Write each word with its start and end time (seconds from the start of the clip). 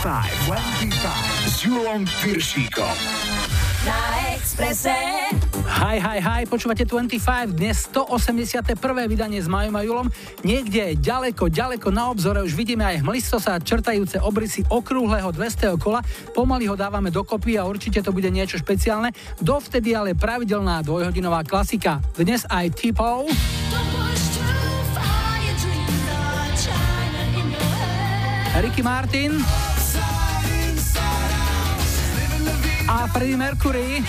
25, 0.00 0.48
25 0.48 1.44
s 1.44 1.60
Julom 1.60 2.08
Piršíkom. 2.24 2.96
Na 3.84 4.00
Exprese. 4.32 4.96
Hi, 5.68 6.00
hi, 6.00 6.16
hi, 6.24 6.42
počúvate 6.48 6.88
25, 6.88 7.52
dnes 7.52 7.84
181. 7.92 8.80
vydanie 9.04 9.44
s 9.44 9.44
Majom 9.44 9.76
a 9.76 9.84
Julom. 9.84 10.08
Niekde 10.40 10.96
ďaleko, 10.96 11.52
ďaleko 11.52 11.92
na 11.92 12.08
obzore 12.08 12.40
už 12.40 12.56
vidíme 12.56 12.80
aj 12.80 13.04
hmlisto 13.04 13.36
sa 13.36 13.60
črtajúce 13.60 14.16
obrysy 14.24 14.64
okrúhleho 14.72 15.28
200. 15.36 15.76
kola. 15.76 16.00
Pomaly 16.32 16.64
ho 16.72 16.80
dávame 16.80 17.12
dokopy 17.12 17.60
a 17.60 17.68
určite 17.68 18.00
to 18.00 18.08
bude 18.08 18.32
niečo 18.32 18.56
špeciálne. 18.56 19.12
Dovtedy 19.44 19.92
ale 19.92 20.16
pravidelná 20.16 20.80
dvojhodinová 20.80 21.44
klasika. 21.44 22.00
Dnes 22.16 22.48
aj 22.48 22.72
typov. 22.72 23.28
Ricky 28.60 28.80
Martin 28.80 29.44
a 32.90 33.06
Freddie 33.06 33.38
Mercury. 33.38 34.02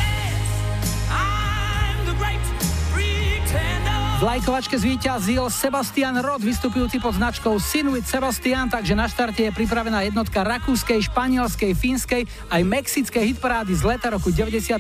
V 4.21 4.23
lajkovačke 4.30 4.77
zvíťazil 4.77 5.49
Sebastian 5.49 6.21
Rod, 6.21 6.45
vystupujúci 6.45 7.02
pod 7.02 7.17
značkou 7.17 7.57
Sinuit 7.57 8.05
Sebastian, 8.05 8.70
takže 8.70 8.94
na 8.94 9.09
štarte 9.09 9.49
je 9.49 9.49
pripravená 9.49 10.05
jednotka 10.05 10.45
rakúskej, 10.45 11.09
španielskej, 11.09 11.73
fínskej 11.73 12.30
aj 12.54 12.62
mexickej 12.62 13.34
hitparády 13.34 13.73
z 13.73 13.81
leta 13.81 14.13
roku 14.13 14.30
95. 14.30 14.77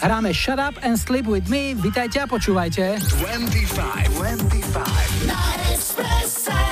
Hráme 0.00 0.36
Shut 0.36 0.60
Up 0.60 0.76
and 0.84 1.00
Sleep 1.00 1.24
With 1.24 1.48
Me. 1.48 1.72
Vítajte 1.72 2.20
a 2.20 2.28
počúvajte. 2.28 3.00
25, 3.00 4.12
25. 5.24 6.71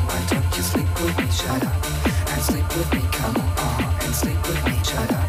why 0.07 0.19
don't 0.29 0.57
you 0.57 0.63
sleep 0.63 0.91
with 1.01 1.17
me? 1.17 1.27
Shut 1.31 1.63
up 1.65 1.85
and 2.31 2.41
sleep 2.41 2.67
with 2.75 2.93
me, 2.93 3.01
come 3.11 3.35
on, 3.37 3.93
and 4.03 4.15
sleep 4.15 4.41
with 4.47 4.65
me. 4.65 4.75
Shut 4.83 5.11
up 5.13 5.20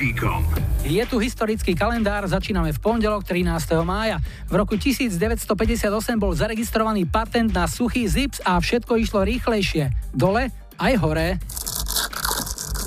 Piršíkom. 0.00 0.40
Je 0.80 1.04
tu 1.04 1.20
historický 1.20 1.76
kalendár, 1.76 2.24
začíname 2.24 2.72
v 2.72 2.80
pondelok 2.80 3.20
13. 3.20 3.84
mája. 3.84 4.16
V 4.48 4.56
roku 4.56 4.80
1958 4.80 5.44
bol 6.16 6.32
zaregistrovaný 6.32 7.04
patent 7.04 7.52
na 7.52 7.68
suchý 7.68 8.08
zips 8.08 8.40
a 8.40 8.56
všetko 8.56 8.96
išlo 8.96 9.20
rýchlejšie. 9.28 9.92
Dole 10.16 10.48
aj 10.80 10.94
hore. 11.04 11.36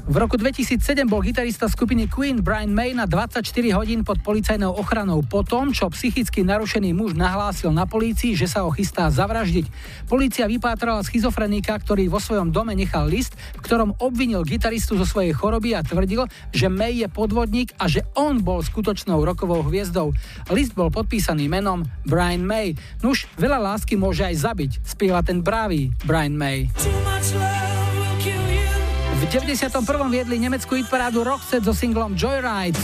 V 0.04 0.20
roku 0.20 0.36
2007 0.36 1.08
bol 1.08 1.24
gitarista 1.24 1.72
skupiny 1.72 2.12
Queen 2.12 2.44
Brian 2.44 2.76
May 2.76 2.92
na 2.92 3.08
24 3.08 3.40
hodín 3.72 4.04
pod 4.04 4.20
policajnou 4.20 4.76
ochranou 4.76 5.24
po 5.24 5.48
tom, 5.48 5.72
čo 5.72 5.88
psychicky 5.96 6.44
narušený 6.44 6.92
muž 6.92 7.16
nahlásil 7.16 7.72
na 7.72 7.88
polícii, 7.88 8.36
že 8.36 8.52
sa 8.52 8.68
ho 8.68 8.70
chystá 8.76 9.08
zavraždiť. 9.08 9.64
Polícia 10.12 10.44
vypátrala 10.44 11.08
schizofrenika, 11.08 11.80
ktorý 11.80 12.12
vo 12.12 12.20
svojom 12.20 12.52
dome 12.52 12.76
nechal 12.76 13.08
list, 13.08 13.32
v 13.56 13.64
ktorom 13.64 13.96
obvinil 14.04 14.44
gitaristu 14.44 15.00
zo 15.00 15.08
svojej 15.08 15.32
choroby 15.32 15.72
a 15.72 15.88
tvrdil, 15.88 16.28
že 16.52 16.68
May 16.68 17.00
je 17.00 17.08
podvodník 17.08 17.72
a 17.80 17.88
že 17.88 18.04
on 18.20 18.44
bol 18.44 18.60
skutočnou 18.60 19.24
rokovou 19.24 19.64
hviezdou. 19.64 20.12
List 20.52 20.76
bol 20.76 20.92
podpísaný 20.92 21.48
menom 21.48 21.88
Brian 22.04 22.44
May. 22.44 22.76
Nuž, 23.00 23.24
veľa 23.40 23.72
lásky 23.72 23.96
môže 23.96 24.28
aj 24.28 24.36
zabiť, 24.36 24.72
spieva 24.84 25.24
ten 25.24 25.40
bravý 25.40 25.96
Brian 26.04 26.36
May. 26.36 26.68
V 29.24 29.32
91. 29.32 29.88
viedli 30.12 30.36
nemeckú 30.36 30.76
hitparádu 30.76 31.24
Roxette 31.24 31.64
so 31.64 31.72
singlom 31.72 32.12
Joyride. 32.12 32.76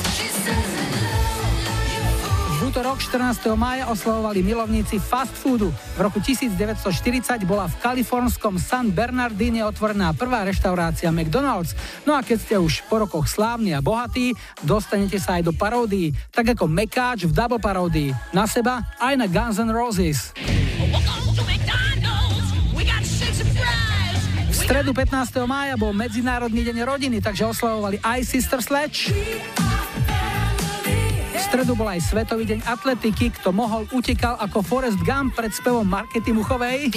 V 2.56 2.60
útorok 2.64 3.04
14. 3.04 3.44
mája 3.60 3.92
oslavovali 3.92 4.40
milovníci 4.40 5.04
fast 5.04 5.36
foodu. 5.36 5.68
V 5.68 6.00
roku 6.00 6.24
1940 6.24 7.44
bola 7.44 7.68
v 7.68 7.76
kalifornskom 7.84 8.56
San 8.56 8.88
Bernardine 8.88 9.68
otvorená 9.68 10.16
prvá 10.16 10.48
reštaurácia 10.48 11.12
McDonald's. 11.12 11.76
No 12.08 12.16
a 12.16 12.24
keď 12.24 12.38
ste 12.40 12.56
už 12.56 12.88
po 12.88 13.04
rokoch 13.04 13.28
slávni 13.28 13.76
a 13.76 13.84
bohatí, 13.84 14.32
dostanete 14.64 15.20
sa 15.20 15.44
aj 15.44 15.52
do 15.52 15.52
paródií, 15.52 16.16
tak 16.32 16.56
ako 16.56 16.72
Mekáč 16.72 17.28
v 17.28 17.36
double 17.36 17.60
paródii. 17.60 18.16
Na 18.32 18.48
seba 18.48 18.88
aj 18.96 19.20
na 19.20 19.28
Guns 19.28 19.60
N' 19.60 19.76
Roses. 19.76 20.32
Stredu 24.70 24.94
15. 24.94 25.50
mája 25.50 25.74
bol 25.82 25.90
Medzinárodný 25.98 26.62
deň 26.62 26.86
rodiny, 26.86 27.18
takže 27.26 27.42
oslavovali 27.42 27.98
aj 28.06 28.22
Sister 28.22 28.62
Sledge. 28.62 29.10
V 31.34 31.42
stredu 31.42 31.74
bol 31.74 31.90
aj 31.90 32.06
Svetový 32.06 32.46
deň 32.46 32.70
atletiky, 32.70 33.34
kto 33.34 33.50
mohol 33.50 33.90
utekal 33.90 34.38
ako 34.38 34.62
Forrest 34.62 35.02
Gump 35.02 35.34
pred 35.34 35.50
spevom 35.50 35.90
Markety 35.90 36.30
Muchovej. 36.38 36.94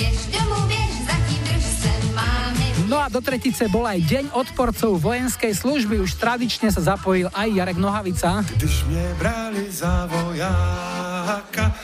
No 2.93 3.01
a 3.01 3.09
do 3.09 3.25
tretice 3.25 3.73
bol 3.73 3.89
aj 3.89 4.05
Deň 4.05 4.25
odporcov 4.37 5.01
vojenskej 5.01 5.57
služby. 5.57 5.97
Už 6.05 6.13
tradične 6.21 6.69
sa 6.69 6.93
zapojil 6.93 7.33
aj 7.33 7.49
Jarek 7.49 7.81
Nohavica. 7.81 8.45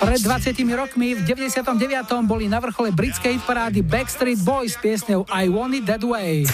Pred 0.05 0.21
20 0.21 0.53
rokmi 0.77 1.17
v 1.17 1.25
99. 1.25 1.65
boli 2.29 2.45
na 2.45 2.61
vrchole 2.61 2.93
britskej 2.93 3.41
parády 3.41 3.81
Backstreet 3.81 4.37
Boys 4.45 4.77
s 4.77 4.79
piesňou 4.85 5.25
I 5.33 5.49
Want 5.49 5.81
It 5.81 5.89
That 5.89 6.05
Way. 6.05 6.45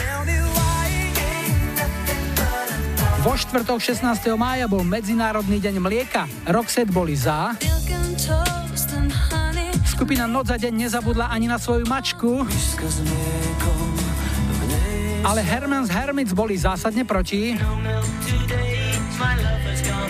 Vo 3.26 3.34
štvrtok 3.34 3.82
16. 3.82 4.06
mája 4.38 4.70
bol 4.70 4.86
Medzinárodný 4.86 5.58
deň 5.58 5.82
mlieka. 5.82 6.30
Roxette 6.46 6.94
boli 6.94 7.18
za. 7.18 7.58
Skupina 9.82 10.30
Noc 10.30 10.46
za 10.46 10.62
deň 10.62 10.86
nezabudla 10.86 11.34
ani 11.34 11.50
na 11.50 11.58
svoju 11.58 11.90
mačku 11.90 12.46
ale 15.24 15.40
Hermans 15.40 15.88
Hermits 15.88 16.36
boli 16.36 16.54
zásadne 16.60 17.08
proti. 17.08 17.56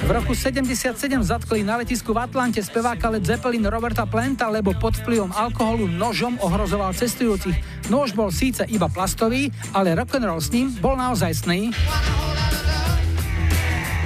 V 0.05 0.11
roku 0.13 0.37
77 0.37 1.01
zatkli 1.25 1.65
na 1.65 1.81
letisku 1.81 2.13
v 2.13 2.29
Atlante 2.29 2.61
speváka 2.61 3.09
Led 3.09 3.25
Zeppelin 3.25 3.65
Roberta 3.65 4.05
Planta, 4.05 4.53
lebo 4.53 4.77
pod 4.77 5.01
vplyvom 5.01 5.33
alkoholu 5.33 5.89
nožom 5.89 6.37
ohrozoval 6.45 6.93
cestujúcich. 6.93 7.57
Nož 7.89 8.13
bol 8.13 8.29
síce 8.29 8.69
iba 8.69 8.91
plastový, 8.93 9.49
ale 9.73 9.97
rock'n'roll 9.97 10.45
s 10.45 10.53
ním 10.53 10.69
bol 10.77 10.99
naozaj 10.99 11.33
sný. 11.33 11.73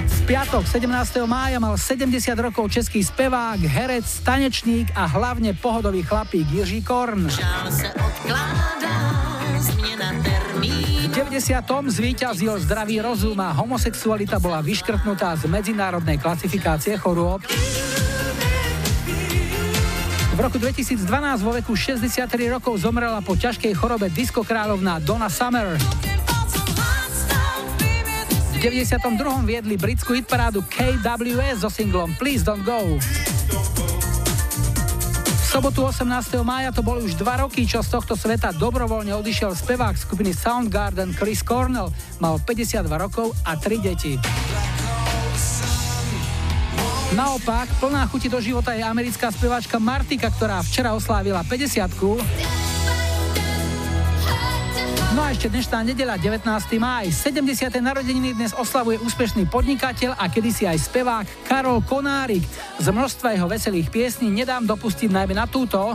V 0.07 0.19
piatok 0.23 0.63
17. 0.63 0.87
mája 1.27 1.59
mal 1.59 1.75
70 1.75 2.15
rokov 2.37 2.71
český 2.71 3.03
spevák, 3.03 3.59
herec, 3.59 4.07
tanečník 4.23 4.93
a 4.95 5.03
hlavne 5.03 5.57
pohodový 5.57 6.05
chlapík 6.05 6.47
Jiří 6.47 6.85
Korn. 6.85 7.27
V 7.27 8.78
90. 11.09 11.41
zvíťazil 11.89 12.53
zdravý 12.61 13.01
rozum 13.01 13.33
a 13.41 13.49
homosexualita 13.49 14.37
bola 14.37 14.61
vyškrtnutá 14.61 15.33
z 15.33 15.49
medzinárodnej 15.49 16.21
klasifikácie 16.21 16.93
chorôb. 17.01 17.41
V 20.33 20.39
roku 20.39 20.61
2012 20.61 21.01
vo 21.41 21.51
veku 21.57 21.73
63 21.73 22.29
rokov 22.53 22.85
zomrela 22.85 23.19
po 23.25 23.33
ťažkej 23.33 23.73
chorobe 23.73 24.13
diskokráľovná 24.13 25.01
Donna 25.01 25.27
Summer. 25.33 25.75
V 28.53 28.57
92. 28.61 29.01
viedli 29.49 29.75
britskú 29.81 30.13
hitparádu 30.13 30.61
KWS 30.69 31.65
so 31.65 31.73
singlom 31.73 32.13
Please 32.21 32.45
Don't 32.45 32.61
Go 32.61 33.01
sobotu 35.49 35.81
18. 35.81 36.45
mája 36.45 36.69
to 36.69 36.85
boli 36.85 37.01
už 37.01 37.17
dva 37.17 37.41
roky, 37.41 37.65
čo 37.65 37.81
z 37.81 37.89
tohto 37.97 38.13
sveta 38.13 38.53
dobrovoľne 38.53 39.17
odišiel 39.17 39.57
spevák 39.57 39.97
skupiny 39.97 40.29
Soundgarden 40.29 41.17
Chris 41.17 41.41
Cornell. 41.41 41.89
Mal 42.21 42.37
52 42.45 42.85
rokov 42.85 43.33
a 43.41 43.57
3 43.57 43.81
deti. 43.81 44.13
Naopak, 47.17 47.65
plná 47.81 48.05
chuti 48.13 48.29
do 48.29 48.37
života 48.37 48.77
je 48.77 48.85
americká 48.85 49.33
speváčka 49.33 49.81
Martika, 49.81 50.29
ktorá 50.29 50.61
včera 50.61 50.93
oslávila 50.93 51.41
50 51.41 51.97
No 51.97 52.68
a 55.29 55.37
ešte 55.37 55.53
dnešná 55.53 55.85
nedeľa, 55.93 56.17
19. 56.41 56.41
máj, 56.81 57.13
70. 57.13 57.69
narodeniny 57.85 58.33
dnes 58.33 58.49
oslavuje 58.49 58.97
úspešný 58.97 59.45
podnikateľ 59.45 60.17
a 60.17 60.25
kedysi 60.25 60.65
aj 60.65 60.89
spevák 60.89 61.45
Karol 61.45 61.85
Konárik. 61.85 62.41
Z 62.81 62.89
množstva 62.89 63.37
jeho 63.37 63.45
veselých 63.45 63.93
piesní 63.93 64.33
nedám 64.33 64.65
dopustiť 64.65 65.13
najmä 65.13 65.37
na 65.37 65.45
túto. 65.45 65.93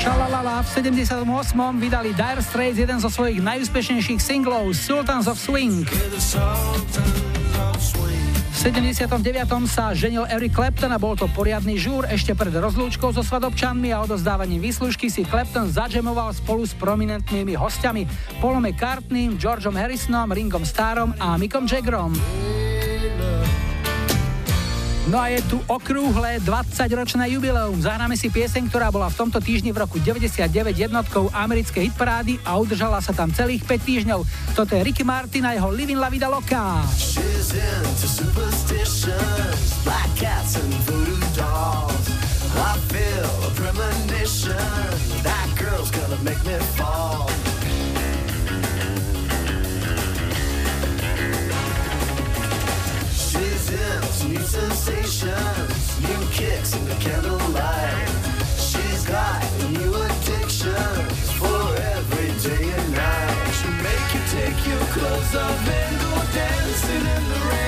Šalalala 0.00 0.64
v 0.64 0.96
78. 0.96 1.20
vydali 1.76 2.16
Dire 2.16 2.40
Straits 2.40 2.80
jeden 2.80 2.96
zo 2.96 3.12
svojich 3.12 3.44
najúspešnejších 3.44 4.24
singlov 4.24 4.72
Sultans 4.72 5.28
of 5.28 5.36
Swing. 5.36 5.84
79. 8.68 9.24
sa 9.64 9.96
ženil 9.96 10.28
Eric 10.28 10.52
Clapton 10.52 10.92
a 10.92 11.00
bol 11.00 11.16
to 11.16 11.24
poriadny 11.32 11.80
žúr. 11.80 12.04
Ešte 12.04 12.36
pred 12.36 12.52
rozlúčkou 12.52 13.16
so 13.16 13.24
svadobčanmi 13.24 13.96
a 13.96 14.04
odozdávaním 14.04 14.60
výslužky 14.60 15.08
si 15.08 15.24
Clapton 15.24 15.72
zadžemoval 15.72 16.36
spolu 16.36 16.68
s 16.68 16.76
prominentnými 16.76 17.56
hostiami 17.56 18.04
Paulom 18.44 18.68
McCartneym, 18.68 19.40
Georgeom 19.40 19.72
Harrisonom, 19.72 20.28
Ringom 20.28 20.68
Starom 20.68 21.16
a 21.16 21.40
Mickom 21.40 21.64
Jaggerom. 21.64 22.12
No 25.08 25.16
a 25.16 25.32
je 25.32 25.40
tu 25.48 25.56
okrúhle 25.64 26.36
20-ročné 26.44 27.32
jubileum. 27.32 27.80
Zahráme 27.80 28.12
si 28.12 28.28
pieseň, 28.28 28.68
ktorá 28.68 28.92
bola 28.92 29.08
v 29.08 29.16
tomto 29.16 29.40
týždni 29.40 29.72
v 29.72 29.80
roku 29.80 29.96
99 29.96 30.52
jednotkou 30.76 31.32
americkej 31.32 31.88
hitparády 31.88 32.36
a 32.44 32.60
udržala 32.60 33.00
sa 33.00 33.16
tam 33.16 33.32
celých 33.32 33.64
5 33.64 33.88
týždňov. 33.88 34.20
Toto 34.52 34.76
je 34.76 34.84
Ricky 34.84 35.08
Martin 35.08 35.48
a 35.48 35.56
jeho 35.56 35.72
Living 35.72 35.96
La 35.96 36.12
Vida 36.12 36.28
Loca. 36.28 36.84
That 45.24 45.48
girl's 45.56 45.90
gonna 45.90 46.20
make 46.22 46.42
me 46.44 46.56
fall 46.76 47.47
new 53.70 54.40
sensations, 54.40 56.00
new 56.00 56.26
kicks 56.30 56.74
in 56.74 56.84
the 56.86 56.94
candlelight. 56.94 58.08
She's 58.56 59.04
got 59.04 59.42
new 59.70 59.94
addictions 59.94 61.32
for 61.32 61.76
every 61.76 62.28
day 62.40 62.70
and 62.70 62.92
night. 62.92 63.50
She'll 63.60 63.70
make 63.82 64.14
you 64.14 64.22
take 64.30 64.66
your 64.66 64.84
clothes 64.94 65.34
off 65.36 65.68
and 65.68 66.00
go 66.00 66.32
dancing 66.32 66.96
in 66.96 67.28
the 67.28 67.48
rain. 67.50 67.67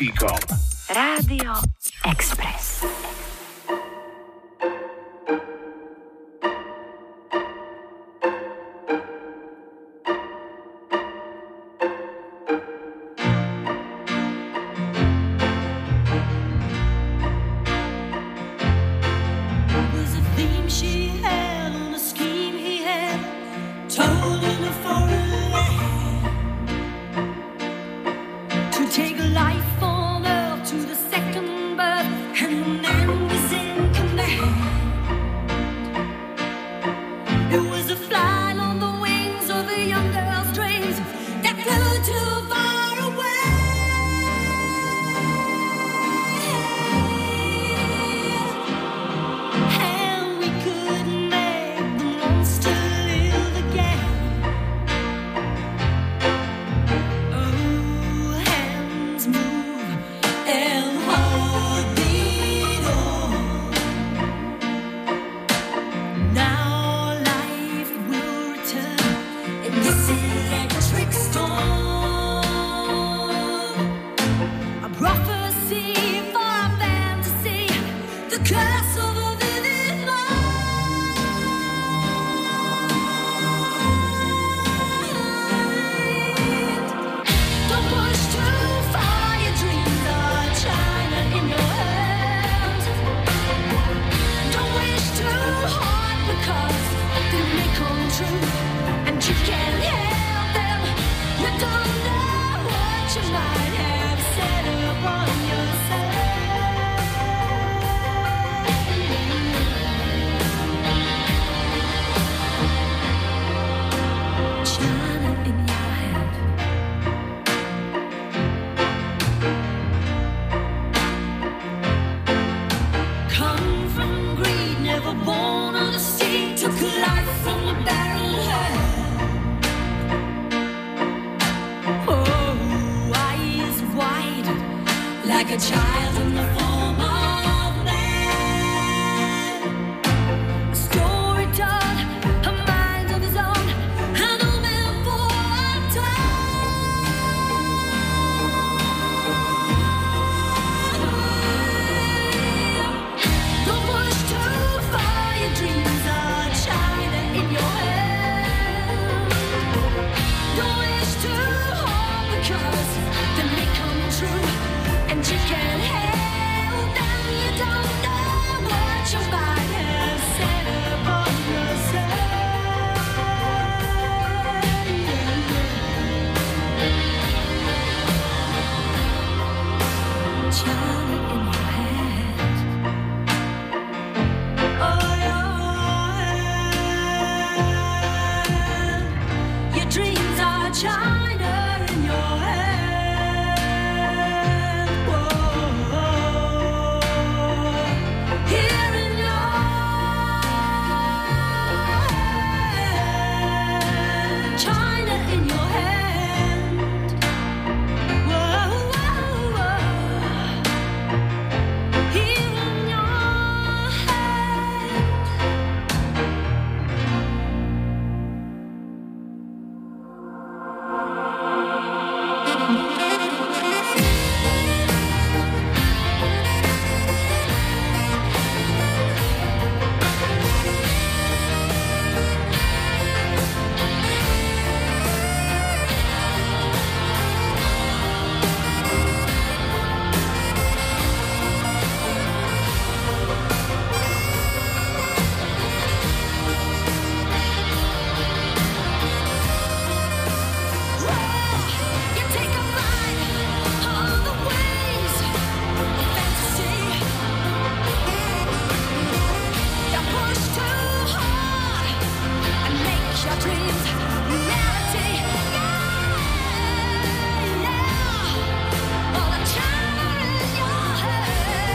Chico. 0.00 0.39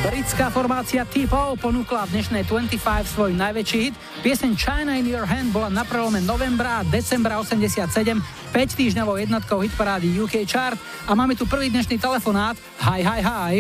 Britská 0.06 0.54
formácia 0.54 1.02
T-Pow 1.02 1.58
ponúkla 1.58 2.06
v 2.06 2.22
dnešnej 2.22 2.46
25 2.46 2.78
svoj 3.10 3.34
najväčší 3.42 3.78
hit. 3.90 3.96
Pieseň 4.22 4.54
China 4.54 4.94
in 5.02 5.10
Your 5.10 5.26
Hand 5.26 5.50
bola 5.50 5.66
na 5.66 5.82
prelome 5.82 6.22
novembra 6.22 6.86
a 6.86 6.86
decembra 6.86 7.42
87 7.42 7.90
5 7.90 8.54
týždňovou 8.54 9.18
jednotkou 9.18 9.66
hitparády 9.66 10.14
UK 10.22 10.46
Chart 10.46 10.78
a 11.10 11.12
máme 11.18 11.34
tu 11.34 11.50
prvý 11.50 11.74
dnešný 11.74 11.98
telefonát. 11.98 12.54
Hi, 12.86 13.02
hi, 13.02 13.22
hi. 13.26 13.54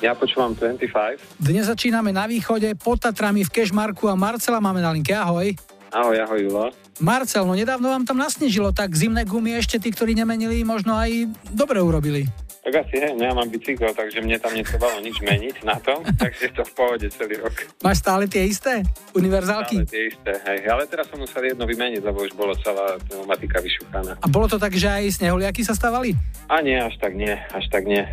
Ja 0.00 0.16
počúvam 0.16 0.56
25. 0.56 1.36
Dnes 1.36 1.68
začíname 1.68 2.16
na 2.16 2.24
východe, 2.24 2.72
pod 2.72 3.04
Tatrami 3.04 3.44
v 3.44 3.52
Kešmarku 3.52 4.08
a 4.08 4.16
Marcela 4.16 4.64
máme 4.64 4.80
na 4.80 4.88
linke. 4.88 5.12
Ahoj. 5.12 5.52
Ahoj, 5.92 6.16
ahoj, 6.16 6.40
Julo. 6.48 6.72
Marcel, 6.96 7.44
no 7.44 7.52
nedávno 7.52 7.92
vám 7.92 8.08
tam 8.08 8.16
nasnežilo, 8.16 8.72
tak 8.72 8.96
zimné 8.96 9.28
gumy 9.28 9.60
ešte 9.60 9.76
tí, 9.76 9.92
ktorí 9.92 10.16
nemenili, 10.16 10.64
možno 10.64 10.96
aj 10.96 11.28
dobre 11.52 11.84
urobili. 11.84 12.24
Tak 12.68 12.84
asi, 12.84 13.00
hej, 13.00 13.16
no 13.16 13.24
ja 13.24 13.32
mám 13.32 13.48
bicykel, 13.48 13.96
takže 13.96 14.20
mne 14.20 14.36
tam 14.36 14.52
netrvalo 14.52 15.00
nič 15.00 15.24
meniť 15.24 15.64
na 15.64 15.80
tom, 15.80 16.04
takže 16.20 16.52
je 16.52 16.52
to 16.52 16.68
v 16.68 16.72
pohode 16.76 17.06
celý 17.16 17.40
rok. 17.40 17.56
Máš 17.80 18.04
stále 18.04 18.28
tie 18.28 18.44
isté? 18.44 18.84
Univerzálky? 19.16 19.80
Stále 19.80 19.88
tie 19.88 20.12
isté, 20.12 20.32
hej. 20.36 20.68
Ale 20.68 20.84
teraz 20.84 21.08
som 21.08 21.16
musel 21.16 21.48
jedno 21.48 21.64
vymeniť, 21.64 22.04
lebo 22.04 22.20
už 22.20 22.36
bolo 22.36 22.52
celá 22.60 23.00
pneumatika 23.08 23.64
vyšúchaná. 23.64 24.20
A 24.20 24.26
bolo 24.28 24.52
to 24.52 24.60
tak, 24.60 24.76
že 24.76 24.84
aj 24.84 25.16
snehuliaky 25.16 25.64
sa 25.64 25.72
stavali? 25.72 26.12
A 26.52 26.60
nie, 26.60 26.76
až 26.76 26.92
tak 27.00 27.16
nie, 27.16 27.32
až 27.32 27.64
tak 27.72 27.88
nie. 27.88 28.04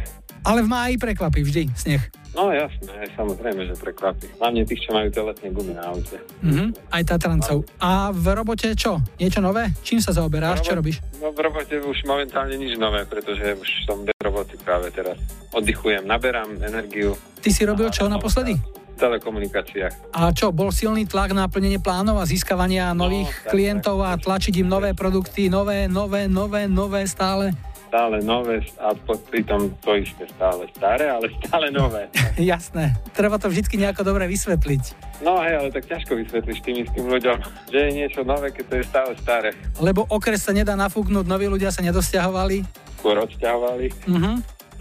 Ale 0.45 0.61
v 0.61 0.69
máji 0.69 0.95
prekvapí 1.01 1.41
vždy 1.41 1.73
sneh. 1.73 2.05
No 2.35 2.51
jasné, 2.51 3.09
samozrejme, 3.15 3.65
že 3.65 3.79
prekvapí. 3.79 4.27
Hlavne 4.37 4.67
tých, 4.67 4.85
čo 4.85 4.91
majú 4.91 5.07
tie 5.07 5.23
letné 5.23 5.47
gumy 5.55 5.73
na 5.73 5.87
aute. 5.87 6.19
Mhm, 6.43 6.91
aj 6.91 7.03
Tatrancov. 7.07 7.63
A 7.79 8.11
v 8.11 8.25
robote 8.35 8.75
čo? 8.75 8.99
Niečo 9.17 9.39
nové? 9.39 9.71
Čím 9.81 10.03
sa 10.03 10.11
zaoberáš? 10.11 10.61
Čo 10.61 10.75
robíš? 10.75 10.99
No 11.23 11.31
v 11.31 11.39
robote 11.39 11.79
už 11.79 12.03
momentálne 12.03 12.59
nič 12.59 12.75
nové, 12.75 13.07
pretože 13.07 13.55
už 13.55 13.69
som 13.87 14.03
bez 14.03 14.13
roboty 14.19 14.59
práve 14.59 14.91
teraz. 14.91 15.15
Oddychujem, 15.55 16.03
naberám 16.03 16.59
energiu. 16.59 17.15
Ty 17.39 17.49
si 17.49 17.63
robil 17.63 17.87
čo 17.87 18.11
naposledy? 18.11 18.59
V 18.59 18.97
telekomunikáciách. 18.99 20.11
A 20.11 20.35
čo, 20.35 20.51
bol 20.51 20.75
silný 20.75 21.07
tlak 21.07 21.31
na 21.31 21.47
plnenie 21.47 21.79
plánov 21.79 22.19
a 22.19 22.27
získavania 22.27 22.91
nových 22.91 23.31
tak, 23.47 23.55
klientov 23.55 24.03
tak, 24.03 24.07
a 24.07 24.19
tlačiť 24.19 24.59
im 24.59 24.67
nové 24.67 24.91
produkty, 24.91 25.47
nové, 25.47 25.87
nové, 25.87 26.27
nové, 26.27 26.67
nové 26.67 27.07
stále? 27.07 27.55
Stále 27.87 28.17
nové 28.25 28.65
a 28.81 28.91
pritom 29.29 29.71
to 29.79 29.95
isté 29.95 30.25
stále 30.35 30.67
staré, 30.75 31.07
ale 31.07 31.31
stále 31.45 31.71
nové. 31.71 32.11
Jasné. 32.35 32.97
Treba 33.13 33.37
to 33.37 33.47
vždy 33.47 33.65
nejako 33.77 34.03
dobre 34.03 34.25
vysvetliť. 34.27 34.83
No 35.23 35.39
hej, 35.39 35.55
ale 35.55 35.69
tak 35.71 35.87
ťažko 35.87 36.17
vysvetlíš 36.19 36.59
tým 36.65 36.83
istým 36.83 37.05
ľuďom, 37.07 37.37
že 37.71 37.77
je 37.77 37.89
niečo 37.93 38.21
nové, 38.27 38.51
keď 38.51 38.65
to 38.67 38.75
je 38.81 38.83
stále 38.89 39.11
staré. 39.21 39.49
Lebo 39.79 40.03
okres 40.09 40.43
sa 40.43 40.51
nedá 40.51 40.73
nafúknúť, 40.75 41.25
noví 41.29 41.47
ľudia 41.47 41.71
sa 41.71 41.85
nedosťahovali. 41.85 42.65
Skôr 42.99 43.21
odsťahovali. 43.21 43.85
Mhm. 44.09 44.31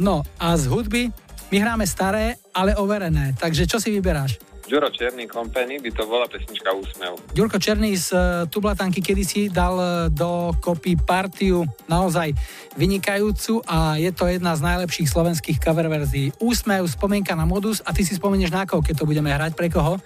No 0.00 0.26
a 0.42 0.58
z 0.58 0.66
hudby 0.66 1.12
my 1.54 1.56
hráme 1.62 1.86
staré, 1.86 2.34
ale 2.50 2.74
overené. 2.74 3.30
Takže 3.38 3.70
čo 3.70 3.78
si 3.78 3.94
vyberáš? 3.94 4.42
Juro 4.64 4.88
Černý 4.88 5.28
Company 5.28 5.76
by 5.76 5.90
to 5.92 6.08
bola 6.08 6.24
pesnička 6.24 6.72
Úsmev. 6.72 7.20
Ďurko 7.36 7.60
Černý 7.60 8.00
z 8.00 8.16
uh, 8.16 8.22
Tublatanky 8.48 9.04
kedysi 9.04 9.52
dal 9.52 9.76
uh, 9.76 9.88
do 10.08 10.56
kopy 10.64 10.96
partiu 10.96 11.68
naozaj 11.84 12.32
vynikajúcu 12.72 13.60
a 13.68 14.00
je 14.00 14.08
to 14.08 14.24
jedna 14.24 14.56
z 14.56 14.64
najlepších 14.64 15.08
slovenských 15.12 15.60
cover 15.60 15.84
verzií. 15.92 16.32
Úsmev, 16.40 16.88
spomienka 16.88 17.36
na 17.36 17.44
modus 17.44 17.84
a 17.84 17.92
ty 17.92 18.08
si 18.08 18.16
spomenieš 18.16 18.56
na 18.56 18.64
koho, 18.64 18.80
keď 18.80 19.04
to 19.04 19.08
budeme 19.08 19.28
hrať, 19.28 19.52
pre 19.52 19.68
koho? 19.68 20.00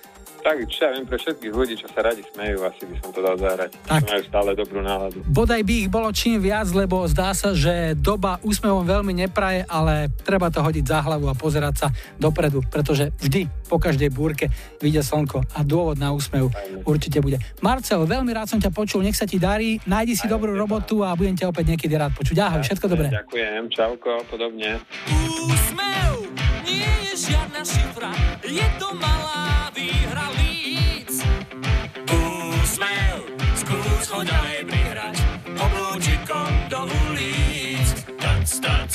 Tak, 0.49 0.65
čo 0.65 0.89
ja 0.89 0.97
viem, 0.97 1.05
pre 1.05 1.21
všetkých 1.21 1.53
ľudí, 1.53 1.77
čo 1.77 1.93
sa 1.93 2.01
radi 2.01 2.25
smejú, 2.25 2.65
asi 2.65 2.89
by 2.89 2.95
som 3.05 3.13
to 3.13 3.21
dal 3.21 3.37
zahrať. 3.37 3.69
Tak. 3.85 4.01
Majú 4.01 4.23
stále 4.33 4.51
dobrú 4.57 4.81
náladu. 4.81 5.21
Bodaj 5.29 5.61
by 5.61 5.75
ich 5.85 5.89
bolo 5.93 6.09
čím 6.09 6.41
viac, 6.41 6.73
lebo 6.73 7.05
zdá 7.05 7.37
sa, 7.37 7.53
že 7.53 7.93
doba 7.93 8.41
úsmevom 8.41 8.81
veľmi 8.89 9.13
nepraje, 9.13 9.69
ale 9.69 10.09
treba 10.25 10.49
to 10.49 10.65
hodiť 10.65 10.89
za 10.89 11.05
hlavu 11.05 11.29
a 11.29 11.37
pozerať 11.37 11.75
sa 11.77 11.89
dopredu, 12.17 12.65
pretože 12.65 13.13
vždy 13.21 13.45
po 13.69 13.77
každej 13.77 14.09
búrke 14.09 14.49
vyjde 14.81 15.05
slnko 15.05 15.45
a 15.53 15.61
dôvod 15.61 16.01
na 16.01 16.17
úsmev 16.17 16.49
určite 16.89 17.21
bude. 17.21 17.37
Marcel, 17.61 18.09
veľmi 18.09 18.33
rád 18.33 18.49
som 18.49 18.57
ťa 18.57 18.73
počul, 18.73 19.05
nech 19.05 19.21
sa 19.21 19.29
ti 19.29 19.37
darí, 19.37 19.77
nájdi 19.85 20.17
si 20.17 20.33
dobrú 20.33 20.57
robotu 20.57 21.05
a 21.05 21.13
budem 21.13 21.37
ťa 21.37 21.53
opäť 21.53 21.77
niekedy 21.77 21.93
rád 21.93 22.17
počuť. 22.17 22.41
Ahoj, 22.41 22.65
všetko 22.65 22.89
dobré. 22.89 23.13
Ďakujem, 23.13 23.69
čauko, 23.69 24.25
podobne. 24.33 24.81
Úsmev 25.13 26.58
žiadna 27.19 27.63
šifra, 27.67 28.13
je 28.47 28.67
to 28.79 28.95
malá 28.95 29.75
výhra 29.75 30.31
líc. 30.39 31.19
Úsmev, 32.07 33.27
skús 33.59 34.07
ho 34.15 34.21
ďalej 34.23 34.61
prihrať, 34.71 35.17
oblúčikom 35.59 36.51
do 36.71 36.87
ulic. 36.87 37.89
Tac, 38.23 38.47
tac. 38.63 38.93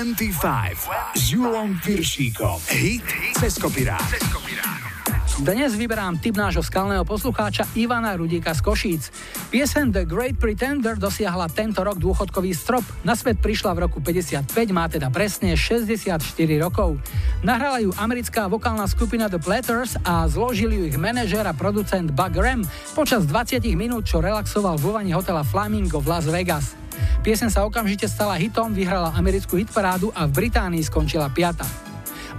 25 0.00 0.88
s 1.12 1.28
Julom 1.28 1.76
Piršíkom. 1.84 2.56
Hit 2.72 3.04
cez 3.36 3.60
kopirát. 3.60 4.00
Dnes 5.44 5.76
vyberám 5.76 6.16
tip 6.16 6.40
nášho 6.40 6.64
skalného 6.64 7.04
poslucháča 7.04 7.68
Ivana 7.76 8.16
Rudíka 8.16 8.56
z 8.56 8.64
Košíc. 8.64 9.12
Piesen 9.52 9.92
The 9.92 10.08
Great 10.08 10.40
Pretender 10.40 10.96
dosiahla 10.96 11.52
tento 11.52 11.84
rok 11.84 12.00
dôchodkový 12.00 12.48
strop. 12.56 12.80
Na 13.04 13.12
svet 13.12 13.44
prišla 13.44 13.76
v 13.76 13.78
roku 13.84 14.00
55, 14.00 14.48
má 14.72 14.88
teda 14.88 15.12
presne 15.12 15.52
64 15.52 16.24
rokov. 16.56 16.96
Nahrala 17.44 17.84
ju 17.84 17.92
americká 18.00 18.48
vokálna 18.48 18.88
skupina 18.88 19.28
The 19.28 19.36
Platters 19.36 20.00
a 20.00 20.24
zložili 20.32 20.80
ju 20.80 20.84
ich 20.88 20.96
manažer 20.96 21.44
a 21.44 21.52
producent 21.52 22.08
Bug 22.08 22.40
Ram 22.40 22.64
počas 22.96 23.28
20 23.28 23.60
minút, 23.76 24.08
čo 24.08 24.24
relaxoval 24.24 24.80
v 24.80 24.96
vani 24.96 25.12
hotela 25.12 25.44
Flamingo 25.44 26.00
v 26.00 26.08
Las 26.08 26.24
Vegas. 26.24 26.79
Piesen 27.20 27.52
sa 27.52 27.68
okamžite 27.68 28.08
stala 28.08 28.40
hitom, 28.40 28.72
vyhrala 28.72 29.12
americkú 29.12 29.60
hitparádu 29.60 30.08
a 30.16 30.24
v 30.24 30.40
Británii 30.40 30.80
skončila 30.80 31.28
piata. 31.28 31.68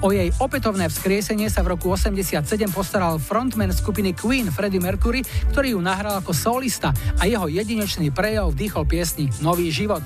O 0.01 0.09
jej 0.09 0.33
opätovné 0.41 0.89
vzkriesenie 0.89 1.45
sa 1.53 1.61
v 1.61 1.77
roku 1.77 1.93
87 1.93 2.41
postaral 2.73 3.21
frontman 3.21 3.69
skupiny 3.69 4.17
Queen 4.17 4.49
Freddie 4.49 4.81
Mercury, 4.81 5.21
ktorý 5.53 5.77
ju 5.77 5.79
nahral 5.85 6.17
ako 6.17 6.33
solista 6.33 6.89
a 7.21 7.29
jeho 7.29 7.45
jedinečný 7.45 8.09
prejav 8.09 8.49
vdýchol 8.57 8.89
piesni 8.89 9.29
Nový 9.45 9.69
život. 9.69 10.01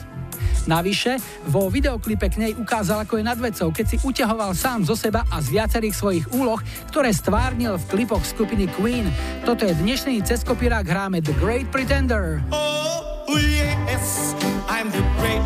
Navyše, 0.67 1.23
vo 1.47 1.71
videoklipe 1.71 2.27
k 2.27 2.35
nej 2.35 2.51
ukázal, 2.51 3.07
ako 3.07 3.15
je 3.15 3.23
nad 3.23 3.39
vecou, 3.39 3.71
keď 3.71 3.85
si 3.85 3.97
uťahoval 4.03 4.51
sám 4.57 4.83
zo 4.83 4.99
seba 4.99 5.23
a 5.31 5.39
z 5.39 5.55
viacerých 5.55 5.95
svojich 5.95 6.25
úloh, 6.35 6.59
ktoré 6.91 7.15
stvárnil 7.15 7.79
v 7.79 7.87
klipoch 7.95 8.27
skupiny 8.27 8.67
Queen. 8.75 9.07
Toto 9.47 9.63
je 9.63 9.71
dnešný 9.77 10.19
ceskopirák 10.25 10.83
hráme 10.83 11.23
The 11.23 11.37
Great 11.39 11.69
Pretender. 11.69 12.41
Oh, 12.49 13.04
Oh, 13.27 13.37
yes, 13.37 14.35
I'm 14.67 14.91
the 14.91 15.01
great 15.17 15.41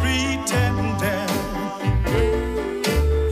pretender. 0.00 1.26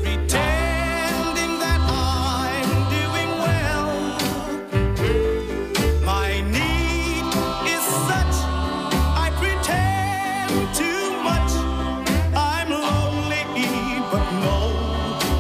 Pretending 0.03 1.55
that 1.63 1.81
I'm 1.89 2.71
doing 2.91 3.31
well. 3.39 3.89
My 6.05 6.41
need 6.51 7.27
is 7.75 7.85
such, 8.09 8.37
I 9.25 9.31
pretend 9.39 10.51
too 10.75 11.03
much. 11.23 11.53
I'm 12.35 12.71
lonely, 12.71 13.45
but 14.11 14.27
no 14.41 14.59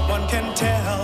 one 0.09 0.25
can 0.29 0.55
tell. 0.55 1.01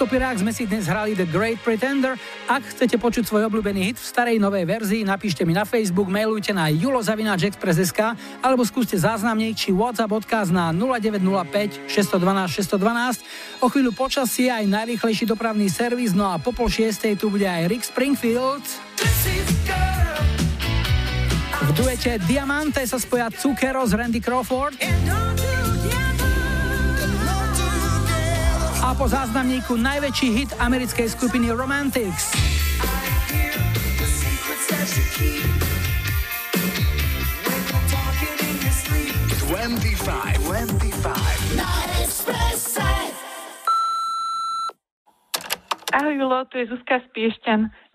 Teskopirák 0.00 0.40
sme 0.40 0.48
si 0.48 0.64
dnes 0.64 0.88
hrali 0.88 1.12
The 1.12 1.28
Great 1.28 1.60
Pretender. 1.60 2.16
Ak 2.48 2.64
chcete 2.72 2.96
počuť 2.96 3.20
svoj 3.20 3.52
obľúbený 3.52 3.92
hit 3.92 4.00
v 4.00 4.08
starej 4.08 4.40
novej 4.40 4.64
verzii, 4.64 5.04
napíšte 5.04 5.44
mi 5.44 5.52
na 5.52 5.68
Facebook, 5.68 6.08
mailujte 6.08 6.56
na 6.56 6.72
julozavináčexpress.sk 6.72 8.16
alebo 8.40 8.64
skúste 8.64 8.96
záznamnejší 8.96 9.76
WhatsApp 9.76 10.08
odkaz 10.08 10.48
na 10.56 10.72
0905 10.72 11.84
612 11.84 12.16
612. 12.16 13.60
O 13.60 13.68
chvíľu 13.68 13.92
počasie 13.92 14.48
aj 14.48 14.64
najrýchlejší 14.72 15.28
dopravný 15.28 15.68
servis, 15.68 16.16
no 16.16 16.32
a 16.32 16.40
po 16.40 16.56
pol 16.56 16.72
šiestej 16.72 17.20
tu 17.20 17.28
bude 17.28 17.44
aj 17.44 17.68
Rick 17.68 17.84
Springfield. 17.84 18.64
V 21.60 21.70
duete 21.76 22.16
Diamante 22.24 22.88
sa 22.88 22.96
spoja 22.96 23.28
Cukero 23.28 23.84
z 23.84 24.00
Randy 24.00 24.24
Crawford. 24.24 24.80
Po 29.00 29.08
záznamníku 29.08 29.80
najväčší 29.80 30.28
hit 30.36 30.52
americkej 30.60 31.08
skupiny 31.08 31.48
Romantics. 31.56 32.36
25, 39.56 40.36
25. 40.44 41.16
Ahoj 45.96 46.14
Julo, 46.20 46.44
tu 46.52 46.60
je 46.60 46.68
Zuzka 46.68 47.00
z. 47.00 47.08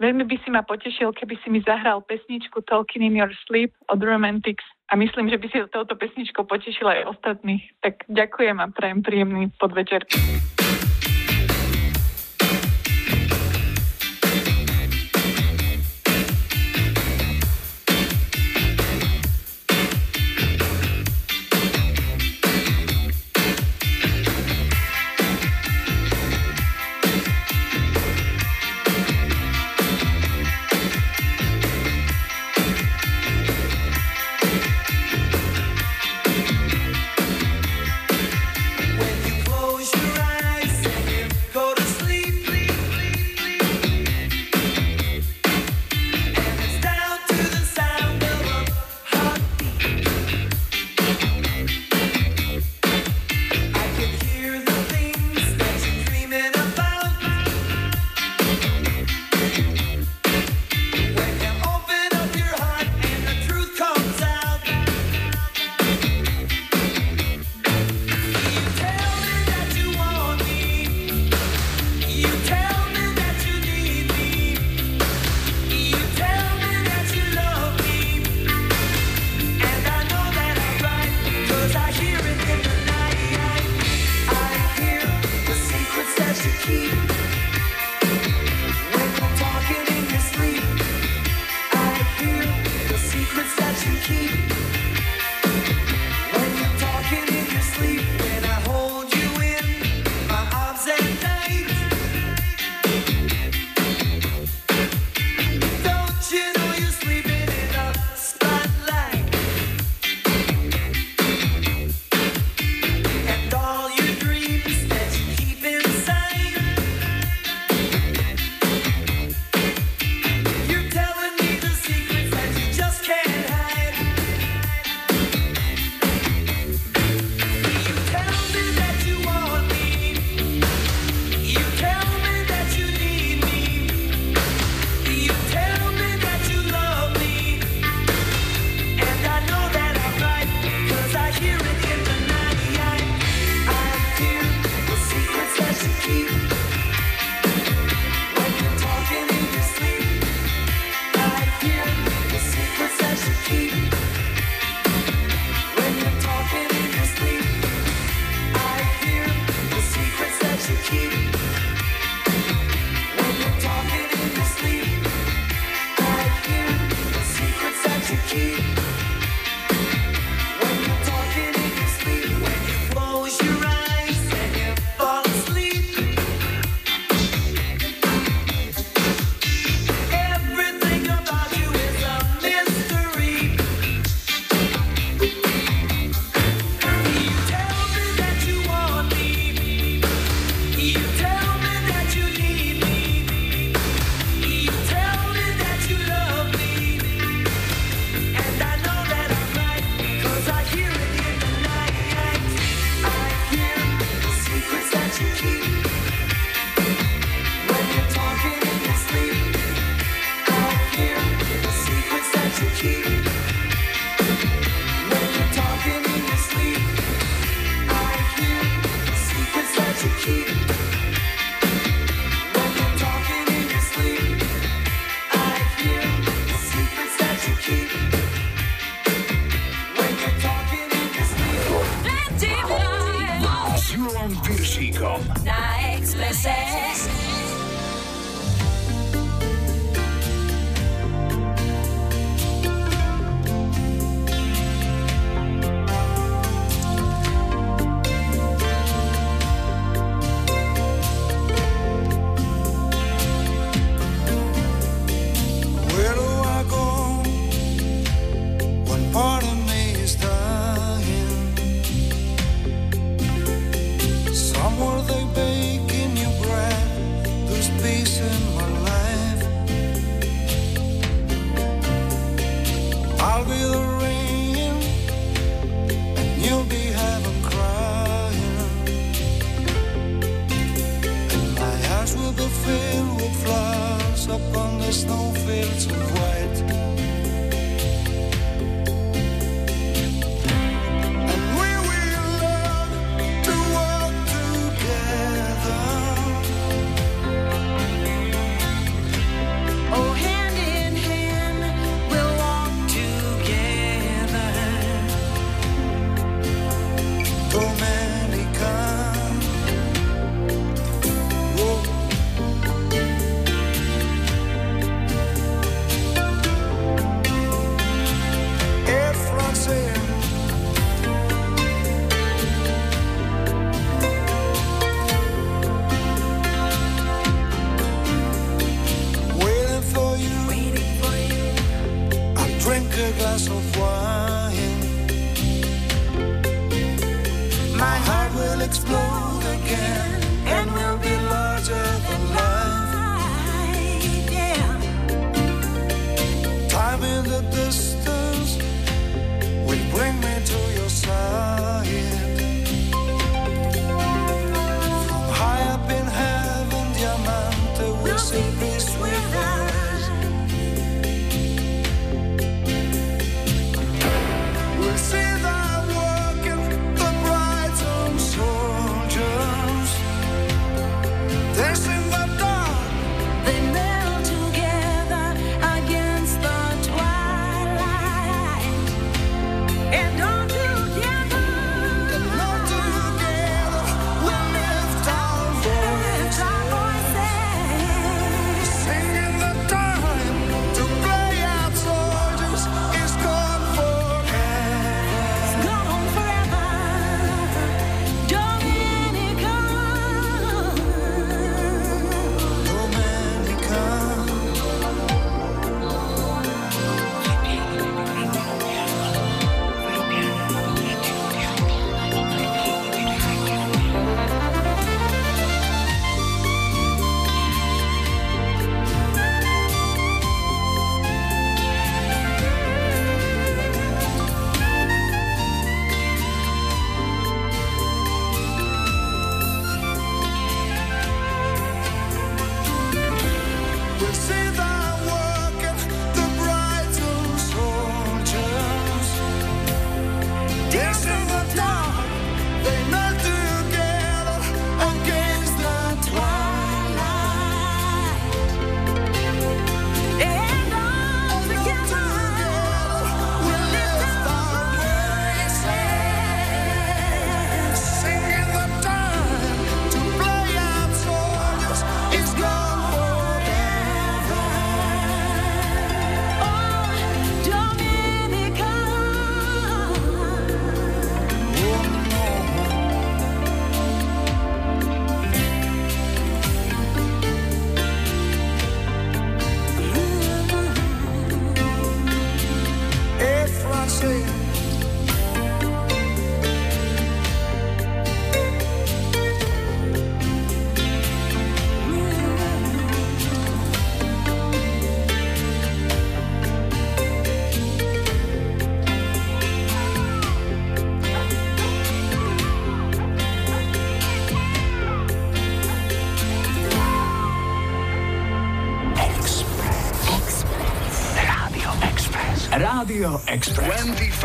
Veľmi 0.01 0.25
by 0.25 0.35
si 0.41 0.49
ma 0.49 0.65
potešil, 0.65 1.13
keby 1.13 1.37
si 1.45 1.53
mi 1.53 1.61
zahral 1.61 2.01
pesničku 2.01 2.65
Talking 2.65 3.05
in 3.05 3.21
Your 3.21 3.29
Sleep 3.45 3.77
od 3.93 4.01
Romantics. 4.01 4.65
A 4.89 4.97
myslím, 4.97 5.29
že 5.29 5.37
by 5.37 5.47
si 5.53 5.61
touto 5.69 5.93
pesničkou 5.93 6.49
potešila 6.49 6.97
aj 6.97 7.13
ostatných. 7.13 7.61
Tak 7.85 8.09
ďakujem 8.09 8.57
a 8.57 8.73
prajem 8.73 9.05
príjemný 9.05 9.53
podvečer. 9.61 10.01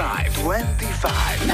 25. 0.01 0.35
25. 0.39 1.47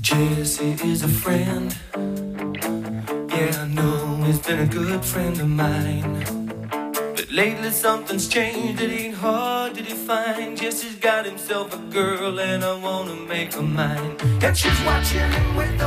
Jesse 0.00 0.70
is 0.82 1.02
a 1.02 1.08
friend. 1.08 1.76
Yeah, 3.30 3.60
I 3.60 3.66
know 3.66 4.16
he's 4.24 4.38
been 4.38 4.60
a 4.60 4.66
good 4.66 5.04
friend 5.04 5.38
of 5.38 5.48
mine. 5.48 6.24
But 6.90 7.30
lately 7.30 7.70
something's 7.70 8.26
changed. 8.26 8.80
It 8.80 8.90
ain't 8.90 9.16
hard 9.16 9.74
to 9.74 9.82
define. 9.82 10.56
Jesse's 10.56 10.94
got 10.94 11.26
himself 11.26 11.74
a 11.74 11.78
girl, 11.92 12.40
and 12.40 12.64
I 12.64 12.74
wanna 12.78 13.16
make 13.16 13.52
her 13.52 13.60
mine. 13.60 14.16
And 14.42 14.56
she's 14.56 14.80
watching 14.86 15.30
him 15.30 15.56
with. 15.56 15.77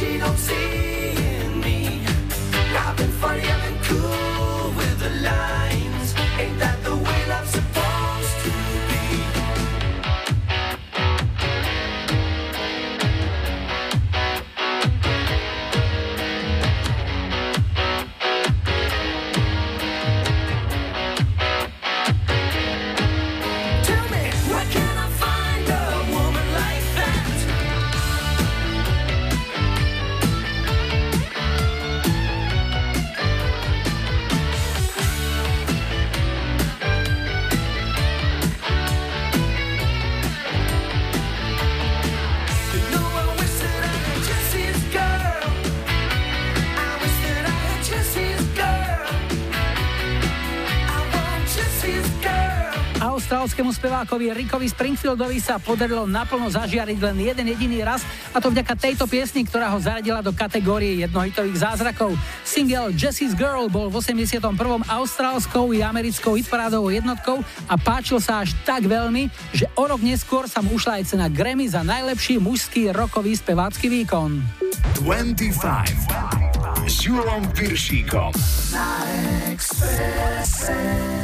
she 0.00 0.16
don't 0.16 0.38
see 0.38 0.79
americkému 53.60 53.76
spevákovi 53.76 54.32
Rickovi 54.32 54.72
Springfieldovi 54.72 55.36
sa 55.36 55.60
podarilo 55.60 56.08
naplno 56.08 56.48
zažiariť 56.48 56.96
len 56.96 57.28
jeden 57.28 57.52
jediný 57.52 57.84
raz 57.84 58.00
a 58.32 58.40
to 58.40 58.48
vďaka 58.48 58.72
tejto 58.72 59.04
piesni, 59.04 59.44
ktorá 59.44 59.68
ho 59.68 59.76
zaradila 59.76 60.24
do 60.24 60.32
kategórie 60.32 61.04
jednohitových 61.04 61.60
zázrakov. 61.60 62.16
Single 62.40 62.96
Jessie's 62.96 63.36
Girl 63.36 63.68
bol 63.68 63.92
v 63.92 64.00
81. 64.00 64.40
austrálskou 64.88 65.76
i 65.76 65.84
americkou 65.84 66.40
hitparádovou 66.40 66.88
jednotkou 66.88 67.44
a 67.68 67.76
páčil 67.76 68.16
sa 68.16 68.40
až 68.40 68.56
tak 68.64 68.88
veľmi, 68.88 69.28
že 69.52 69.68
o 69.76 69.84
rok 69.84 70.00
neskôr 70.00 70.48
sa 70.48 70.64
mu 70.64 70.80
ušla 70.80 71.04
aj 71.04 71.12
cena 71.12 71.28
Grammy 71.28 71.68
za 71.68 71.84
najlepší 71.84 72.40
mužský 72.40 72.96
rokový 72.96 73.36
spevácky 73.36 73.92
výkon. 73.92 74.40
25 75.04 76.88
s 76.88 77.04
Júlom 77.04 77.44
Piršíkom. 77.52 78.32
Na 78.72 79.04
Expresse. 79.52 81.19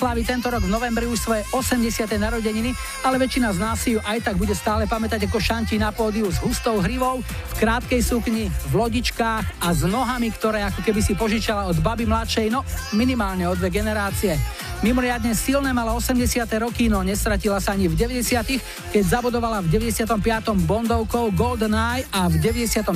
Oslávi 0.00 0.24
tento 0.24 0.48
rok 0.48 0.64
v 0.64 0.72
novembri 0.72 1.04
už 1.04 1.20
svoje 1.20 1.44
80. 1.52 2.08
narodeniny, 2.16 2.72
ale 3.04 3.20
väčšina 3.20 3.52
z 3.52 3.58
nás 3.60 3.76
si 3.84 3.92
ju 3.92 4.00
aj 4.00 4.32
tak 4.32 4.40
bude 4.40 4.56
stále 4.56 4.88
pamätať 4.88 5.28
ako 5.28 5.36
šanti 5.36 5.76
na 5.76 5.92
pódiu 5.92 6.24
s 6.32 6.40
hustou 6.40 6.80
hrivou, 6.80 7.20
v 7.20 7.54
krátkej 7.60 8.00
sukni, 8.00 8.48
v 8.48 8.74
lodičkách 8.80 9.60
a 9.60 9.68
s 9.68 9.84
nohami, 9.84 10.32
ktoré 10.32 10.64
ako 10.64 10.80
keby 10.88 11.04
si 11.04 11.12
požičala 11.12 11.68
od 11.68 11.84
baby 11.84 12.08
mladšej, 12.08 12.48
no 12.48 12.64
minimálne 12.96 13.44
od 13.44 13.60
dve 13.60 13.68
generácie. 13.68 14.40
Mimoriadne 14.80 15.36
silné 15.36 15.76
mala 15.76 15.92
80. 15.92 16.48
roky, 16.64 16.88
no 16.88 17.04
nestratila 17.04 17.60
sa 17.60 17.76
ani 17.76 17.92
v 17.92 18.00
90. 18.00 18.96
keď 18.96 19.02
zabodovala 19.04 19.60
v 19.60 19.84
95. 19.92 20.16
Bondovkou 20.64 21.28
Golden 21.36 21.76
Eye 21.76 22.08
a 22.08 22.24
v 22.32 22.40
99. 22.40 22.88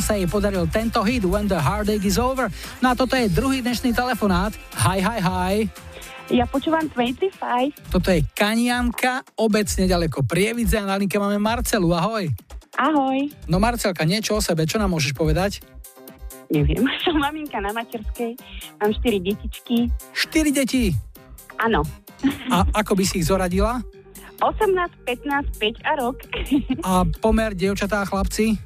sa 0.00 0.16
jej 0.16 0.24
podaril 0.24 0.64
tento 0.72 1.04
hit 1.04 1.20
When 1.28 1.52
the 1.52 1.60
Heartache 1.60 2.00
is 2.00 2.16
Over. 2.16 2.48
No 2.80 2.96
toto 2.96 3.12
je 3.12 3.28
druhý 3.28 3.60
dnešný 3.60 3.92
telefonát. 3.92 4.56
Hi, 4.80 5.04
hi, 5.04 5.20
hi. 5.20 5.85
Ja 6.26 6.42
počúvam 6.42 6.82
25. 6.90 7.38
Toto 7.94 8.10
je 8.10 8.26
Kanianka, 8.34 9.22
obec 9.38 9.70
nedaleko 9.78 10.26
Prievidze 10.26 10.82
a 10.82 10.82
na 10.82 10.98
linke 10.98 11.22
máme 11.22 11.38
Marcelu. 11.38 11.94
Ahoj. 11.94 12.26
Ahoj. 12.74 13.30
No 13.46 13.62
Marcelka, 13.62 14.02
niečo 14.02 14.34
o 14.34 14.42
sebe, 14.42 14.66
čo 14.66 14.82
nám 14.82 14.90
môžeš 14.90 15.14
povedať? 15.14 15.62
Neviem, 16.50 16.82
som 17.06 17.14
maminka 17.22 17.62
na 17.62 17.70
materskej, 17.70 18.34
mám 18.82 18.90
4 18.90 19.22
detičky. 19.22 19.86
4 20.18 20.50
deti. 20.50 20.90
Áno. 21.62 21.86
A 22.50 22.66
ako 22.74 22.98
by 22.98 23.04
si 23.06 23.22
ich 23.22 23.30
zoradila? 23.30 23.78
18, 24.42 25.06
15, 25.06 25.62
5 25.62 25.88
a 25.88 25.92
rok. 25.96 26.16
A 26.86 27.06
pomer 27.22 27.54
dievčatá 27.54 28.02
a 28.02 28.08
chlapci? 28.08 28.58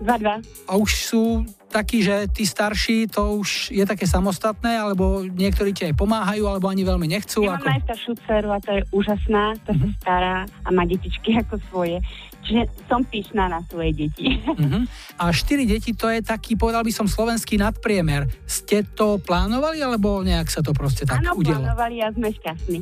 2-2. 0.00 0.70
A 0.70 0.72
už 0.78 0.90
sú 0.94 1.24
takí, 1.72 2.04
že 2.04 2.28
tí 2.28 2.44
starší, 2.44 3.08
to 3.08 3.40
už 3.40 3.72
je 3.72 3.80
také 3.88 4.04
samostatné, 4.04 4.76
alebo 4.76 5.24
niektorí 5.24 5.72
ti 5.72 5.88
aj 5.88 5.96
pomáhajú, 5.96 6.44
alebo 6.44 6.68
ani 6.68 6.84
veľmi 6.84 7.08
nechcú? 7.08 7.48
Ja 7.48 7.56
mám 7.56 7.64
ako... 7.64 7.72
najstaršiu 7.72 8.12
dceru 8.28 8.48
a 8.52 8.58
to 8.60 8.70
je 8.76 8.80
úžasná, 8.92 9.44
to 9.64 9.72
sa 9.72 9.88
stará 10.04 10.36
a 10.44 10.68
má 10.68 10.84
detičky 10.84 11.40
ako 11.40 11.56
svoje. 11.72 12.04
Čiže 12.42 12.68
som 12.90 13.00
pyšná 13.06 13.48
na 13.48 13.64
svoje 13.66 13.96
deti. 13.96 14.28
Mhm. 14.52 14.84
A 15.16 15.32
4 15.32 15.64
deti 15.64 15.96
to 15.96 16.12
je 16.12 16.20
taký, 16.20 16.60
povedal 16.60 16.84
by 16.84 16.92
som, 16.92 17.08
slovenský 17.08 17.56
nadpriemer. 17.56 18.28
Ste 18.44 18.84
to 18.84 19.16
plánovali, 19.22 19.80
alebo 19.80 20.20
nejak 20.20 20.52
sa 20.52 20.60
to 20.60 20.76
proste 20.76 21.08
tak 21.08 21.24
Áno, 21.24 21.38
udialo? 21.40 21.62
plánovali 21.72 22.04
a 22.04 22.12
sme 22.12 22.28
šťastní. 22.30 22.78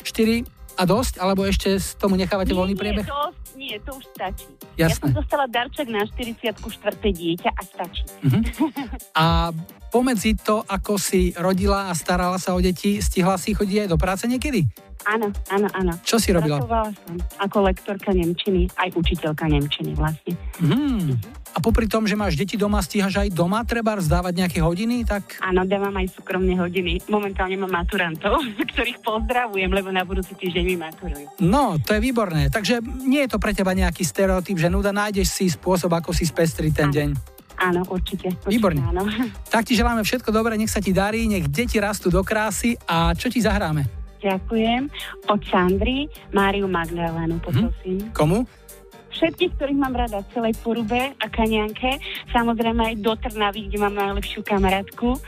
4 0.00 0.62
a 0.78 0.82
dosť, 0.88 1.20
alebo 1.20 1.44
ešte 1.44 1.76
tomu 2.00 2.16
nechávate 2.16 2.56
voľný 2.56 2.72
priebeh? 2.78 3.04
Nie, 3.04 3.12
to, 3.12 3.22
nie, 3.56 3.76
to 3.82 3.96
už 3.96 4.04
stačí. 4.14 4.48
Jasné. 4.76 4.80
Ja 4.80 4.88
som 4.96 5.10
dostala 5.12 5.46
darček 5.48 5.88
na 5.88 6.04
40 6.04 6.56
štvrté 6.58 7.08
dieťa 7.12 7.50
a 7.52 7.62
stačí. 7.62 8.04
Mhm. 8.24 8.40
A 9.22 9.52
pomedzi 9.92 10.32
to, 10.40 10.64
ako 10.64 10.96
si 10.96 11.36
rodila 11.36 11.92
a 11.92 11.92
starala 11.92 12.40
sa 12.40 12.56
o 12.56 12.60
deti, 12.64 13.04
stihla 13.04 13.36
si 13.36 13.52
chodiť 13.52 13.84
aj 13.84 13.88
do 13.92 13.98
práce 14.00 14.24
niekedy? 14.24 14.64
Áno, 15.04 15.28
áno, 15.50 15.68
áno. 15.74 15.92
Čo 16.06 16.16
si 16.16 16.30
robila? 16.32 16.62
Pracovala 16.62 16.90
som 16.94 17.16
ako 17.42 17.56
lektorka 17.68 18.10
Nemčiny, 18.14 18.70
aj 18.78 18.88
učiteľka 18.94 19.44
Nemčiny 19.50 19.92
vlastne. 19.98 20.32
Hmm. 20.62 21.18
A 21.52 21.60
popri 21.60 21.84
tom, 21.84 22.08
že 22.08 22.16
máš 22.16 22.40
deti 22.40 22.56
doma, 22.56 22.80
stíhaš 22.80 23.20
aj 23.20 23.28
doma 23.36 23.60
treba 23.68 23.92
vzdávať 23.92 24.32
nejaké 24.32 24.58
hodiny, 24.64 25.04
tak 25.04 25.36
Áno, 25.44 25.68
dávam 25.68 25.92
aj 26.00 26.16
súkromné 26.16 26.56
hodiny. 26.56 27.04
Momentálne 27.12 27.60
mám 27.60 27.72
maturantov, 27.72 28.40
ktorých 28.72 29.04
pozdravujem, 29.04 29.68
lebo 29.68 29.92
na 29.92 30.02
budúci 30.08 30.32
týždeň 30.32 30.64
mi 30.64 30.76
maturujú. 30.80 31.26
No, 31.44 31.76
to 31.76 31.92
je 31.92 32.00
výborné. 32.00 32.48
Takže 32.48 32.80
nie 33.04 33.28
je 33.28 33.30
to 33.30 33.38
pre 33.38 33.52
teba 33.52 33.76
nejaký 33.76 34.00
stereotyp, 34.00 34.56
že 34.56 34.72
nuda 34.72 34.96
nájdeš 34.96 35.28
si 35.28 35.44
spôsob, 35.52 35.92
ako 35.92 36.16
si 36.16 36.24
spestriť 36.24 36.72
ten 36.72 36.88
deň. 36.88 37.08
Áno, 37.62 37.84
určite. 37.86 38.32
určite 38.32 38.48
Výborne. 38.48 38.80
Áno. 38.88 39.04
Tak 39.52 39.68
ti 39.68 39.76
želáme 39.76 40.00
všetko 40.00 40.32
dobré, 40.32 40.56
nech 40.56 40.72
sa 40.72 40.80
ti 40.80 40.96
darí, 40.96 41.28
nech 41.28 41.52
deti 41.52 41.76
rastú 41.76 42.08
do 42.08 42.24
krásy 42.24 42.74
a 42.88 43.12
čo 43.12 43.28
ti 43.28 43.44
zahráme? 43.44 44.02
Ďakujem. 44.22 44.86
Od 45.28 45.40
Sandry, 45.50 46.06
Máriu 46.30 46.70
Magdalénu, 46.70 47.42
poprosím. 47.42 48.06
Komu? 48.14 48.46
Všetkých, 49.12 49.54
ktorých 49.60 49.78
mám 49.78 49.94
rada 49.94 50.24
v 50.24 50.28
celej 50.32 50.54
Porube 50.64 51.12
a 51.12 51.26
Kanianke, 51.28 52.00
samozrejme 52.32 52.92
aj 52.92 52.94
do 53.04 53.12
Trnavy, 53.16 53.68
kde 53.68 53.78
mám 53.78 53.94
najlepšiu 53.94 54.40
kamarátku 54.40 55.20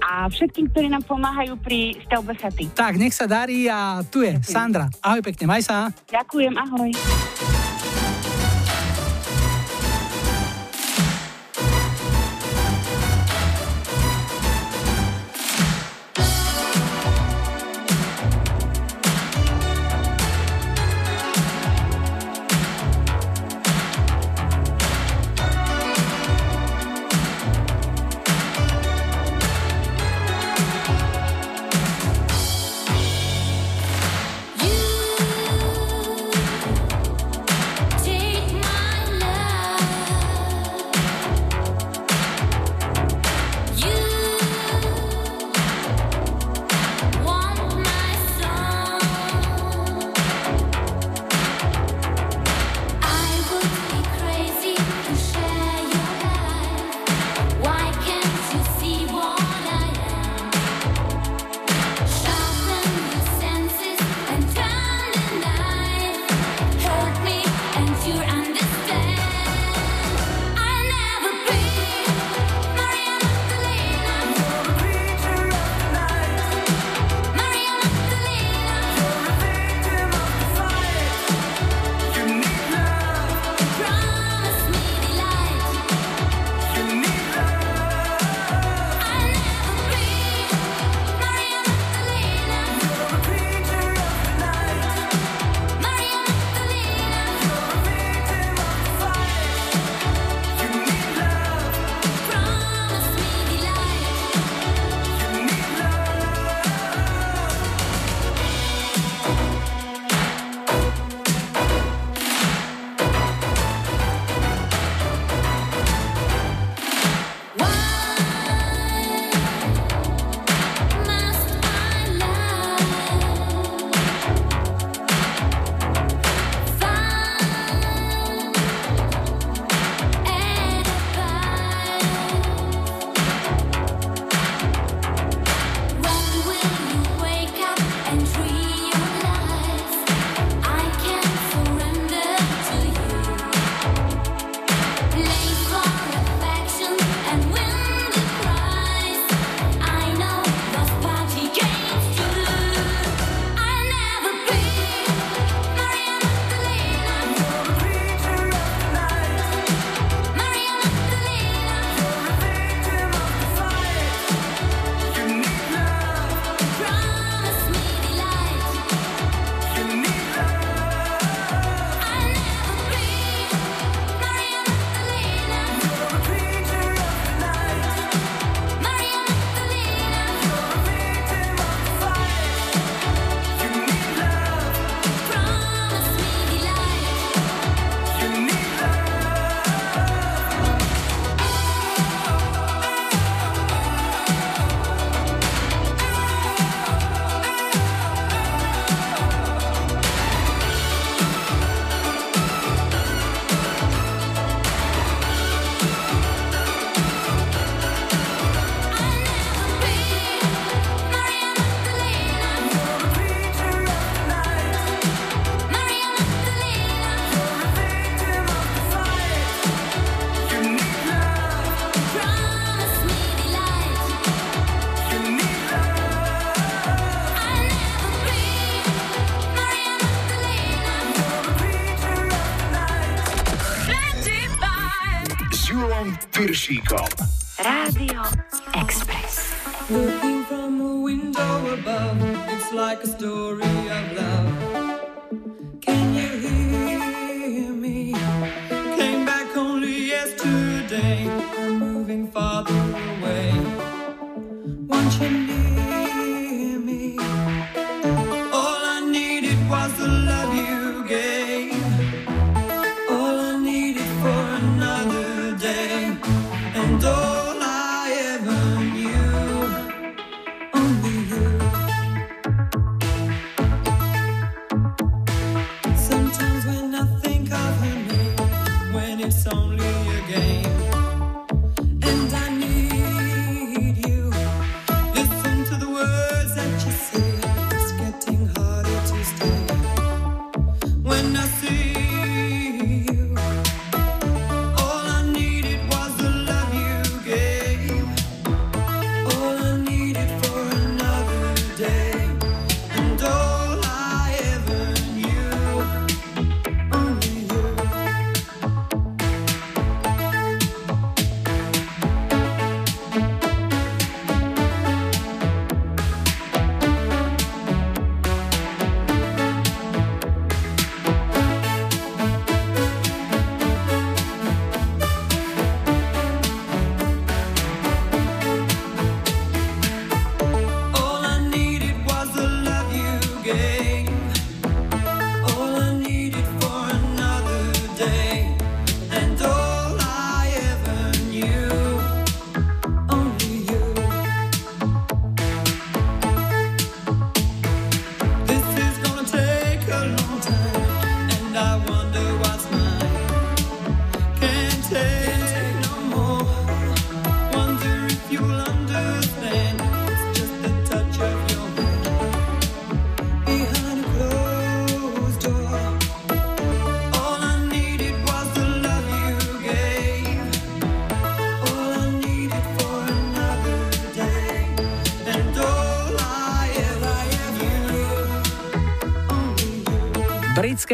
a 0.00 0.26
všetkým, 0.26 0.72
ktorí 0.72 0.88
nám 0.88 1.04
pomáhajú 1.04 1.60
pri 1.60 2.00
stavbe 2.08 2.32
chaty. 2.34 2.72
Tak, 2.72 2.96
nech 2.96 3.12
sa 3.12 3.28
darí 3.28 3.68
a 3.68 4.00
tu 4.08 4.24
je 4.24 4.40
Sandra. 4.40 4.88
Ahoj 5.04 5.20
pekne, 5.20 5.44
maj 5.46 5.62
sa. 5.62 5.92
Ďakujem, 6.08 6.54
ahoj. 6.56 6.90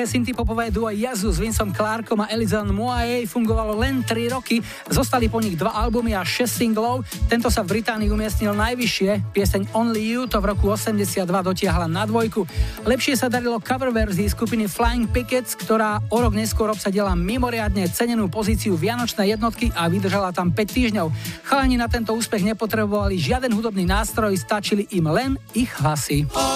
Britské 0.03 0.19
synthpopové 0.19 0.67
duo 0.75 0.91
Yazoo 0.91 1.31
s 1.31 1.39
Vincom 1.39 1.71
Clarkom 1.71 2.19
a 2.19 2.27
Elizon 2.27 2.67
Moaye 2.75 3.23
fungovalo 3.23 3.79
len 3.79 4.03
3 4.03 4.35
roky, 4.35 4.59
zostali 4.91 5.31
po 5.31 5.39
nich 5.39 5.55
dva 5.55 5.79
albumy 5.79 6.11
a 6.19 6.27
6 6.27 6.43
singlov. 6.51 7.07
Tento 7.31 7.47
sa 7.55 7.63
v 7.63 7.79
Británii 7.79 8.11
umiestnil 8.11 8.51
najvyššie, 8.51 9.31
pieseň 9.31 9.71
Only 9.71 10.03
You 10.03 10.27
to 10.27 10.43
v 10.43 10.51
roku 10.51 10.75
82 10.75 11.23
dotiahla 11.23 11.87
na 11.87 12.03
dvojku. 12.03 12.43
Lepšie 12.83 13.15
sa 13.15 13.31
darilo 13.31 13.63
cover 13.63 13.95
verzii 13.95 14.27
skupiny 14.27 14.67
Flying 14.67 15.07
Pickets, 15.07 15.55
ktorá 15.55 16.03
o 16.11 16.19
rok 16.19 16.35
neskôr 16.35 16.67
obsadila 16.67 17.15
mimoriadne 17.15 17.87
cenenú 17.87 18.27
pozíciu 18.27 18.75
Vianočnej 18.75 19.39
jednotky 19.39 19.71
a 19.71 19.87
vydržala 19.87 20.35
tam 20.35 20.51
5 20.51 20.67
týždňov. 20.67 21.15
Chalani 21.47 21.79
na 21.79 21.87
tento 21.87 22.11
úspech 22.11 22.43
nepotrebovali 22.43 23.23
žiaden 23.23 23.55
hudobný 23.55 23.87
nástroj, 23.87 24.35
stačili 24.35 24.83
im 24.99 25.07
len 25.07 25.39
ich 25.55 25.71
hlasy. 25.79 26.27
All 26.35 26.52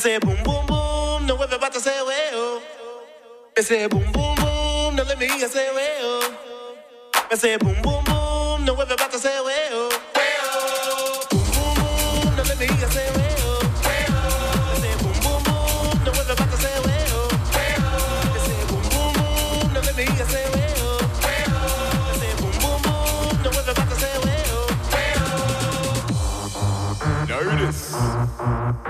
say 0.00 0.18
boom 0.18 0.42
boom 0.44 0.66
boom, 0.66 1.26
now 1.26 1.36
everybody 1.36 1.78
say 1.78 2.02
well. 2.02 2.62
I 3.58 3.60
say 3.62 3.86
boom 3.88 4.10
boom 4.12 4.34
boom, 4.36 4.96
now 4.96 5.04
let 5.04 5.18
me 5.18 5.26
hear 5.28 5.36
you 5.36 5.48
say 5.48 5.68
well. 5.74 6.34
I 7.30 7.34
say 7.36 7.58
boom 7.58 7.74
boom 7.82 8.04
boom, 8.04 8.64
now 8.64 8.74
everybody 8.80 9.18
say 9.18 9.40
well. 9.44 9.89
Well, 9.89 9.89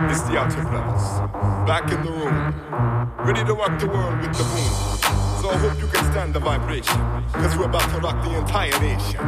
It's 0.09 0.23
the 0.23 0.39
outer 0.39 0.61
Outlaws. 0.63 1.67
Back 1.67 1.93
in 1.93 2.03
the 2.03 2.11
room. 2.11 2.55
Ready 3.19 3.45
to 3.45 3.55
rock 3.55 3.79
the 3.79 3.87
world 3.87 4.19
with 4.21 4.33
the 4.33 4.45
boom. 4.45 4.73
So 5.43 5.51
I 5.51 5.57
hope 5.59 5.79
you 5.79 5.89
can 5.89 6.05
stand 6.13 6.35
the 6.35 6.41
vibration. 6.41 7.01
Cause 7.33 7.57
we're 7.57 7.67
about 7.67 7.89
to 7.91 7.99
rock 7.99 8.25
the 8.25 8.37
entire 8.39 8.71
nation. 8.81 9.21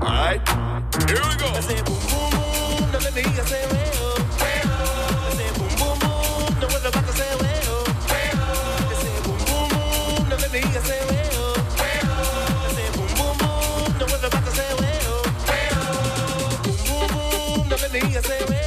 Alright? 0.00 0.46
Here 1.08 1.18
we 1.18 1.36
go. 1.42 1.48
I 1.50 1.60
say 1.60 1.82
boom 1.82 1.98
boom 2.10 2.30
boom, 2.30 2.92
now 2.92 3.00
let 3.00 3.14
me 3.14 3.22
well. 3.70 4.16
I 5.18 5.34
say 5.34 5.50
say 7.12 7.34
well. 7.40 7.84
I 7.88 8.94
say 9.02 9.16
boom 9.24 9.38
boom 9.48 9.68
boom, 9.74 10.28
now 10.28 10.36
let 10.36 10.52
me 10.52 10.60
say 10.86 11.02
well. 11.10 11.56
I 11.66 12.72
say 12.76 12.88
boom 12.94 13.10
boom 13.18 13.38
boom, 13.42 13.98
now 13.98 14.06
well. 14.78 15.24
Let 17.70 17.92
me 17.92 18.00
you 18.14 18.22
say 18.22 18.44
well. 18.48 18.59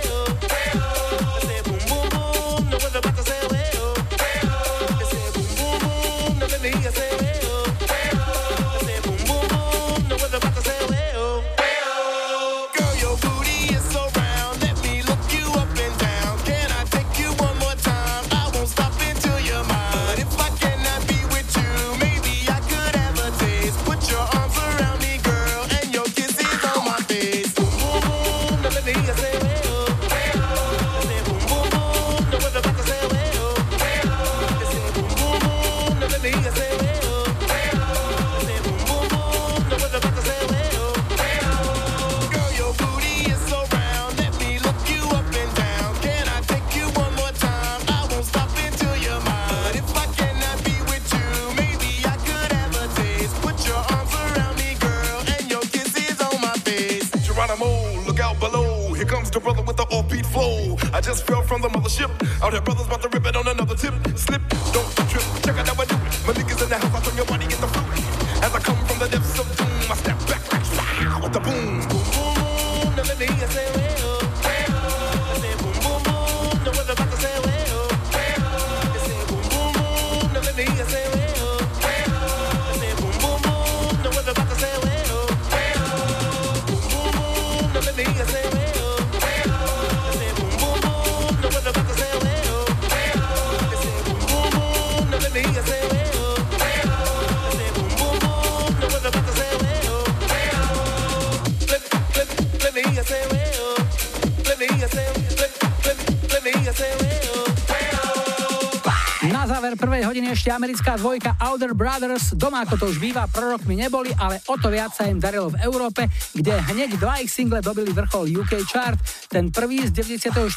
Americká 110.53 110.95
dvojka 110.97 111.35
Outer 111.41 111.73
Brothers. 111.73 112.37
Doma 112.37 112.61
ako 112.63 112.77
to 112.77 112.85
už 112.93 113.01
býva, 113.01 113.25
prorokmi 113.25 113.73
neboli, 113.73 114.13
ale 114.15 114.39
o 114.45 114.55
to 114.55 114.69
viac 114.69 114.93
sa 114.93 115.09
im 115.09 115.17
darilo 115.17 115.49
v 115.49 115.59
Európe, 115.65 116.05
kde 116.31 116.53
hneď 116.73 117.01
dva 117.01 117.19
ich 117.19 117.33
single 117.33 117.59
dobili 117.59 117.89
vrchol 117.89 118.29
UK 118.29 118.61
chart. 118.69 119.01
Ten 119.27 119.49
prvý 119.49 119.83
z 119.89 119.91
94. 119.91 120.47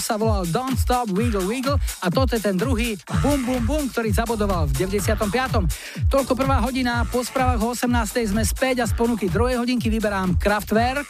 sa 0.00 0.14
volal 0.16 0.48
Don't 0.48 0.80
Stop 0.80 1.12
Wiggle 1.12 1.44
Wiggle 1.44 1.76
a 2.00 2.06
toto 2.08 2.32
je 2.34 2.42
ten 2.42 2.56
druhý 2.56 2.96
Boom 3.20 3.44
Boom 3.44 3.62
Boom, 3.68 3.84
ktorý 3.92 4.10
zabodoval 4.10 4.72
v 4.72 4.88
95. 4.88 6.08
Toľko 6.08 6.32
prvá 6.32 6.64
hodina, 6.64 7.04
po 7.06 7.20
správach 7.20 7.60
o 7.60 7.76
18. 7.76 8.32
sme 8.32 8.42
späť 8.42 8.82
a 8.82 8.86
z 8.88 8.96
ponuky 8.96 9.28
druhej 9.28 9.60
hodinky 9.60 9.92
vyberám 9.92 10.40
Kraftwerk. 10.40 11.08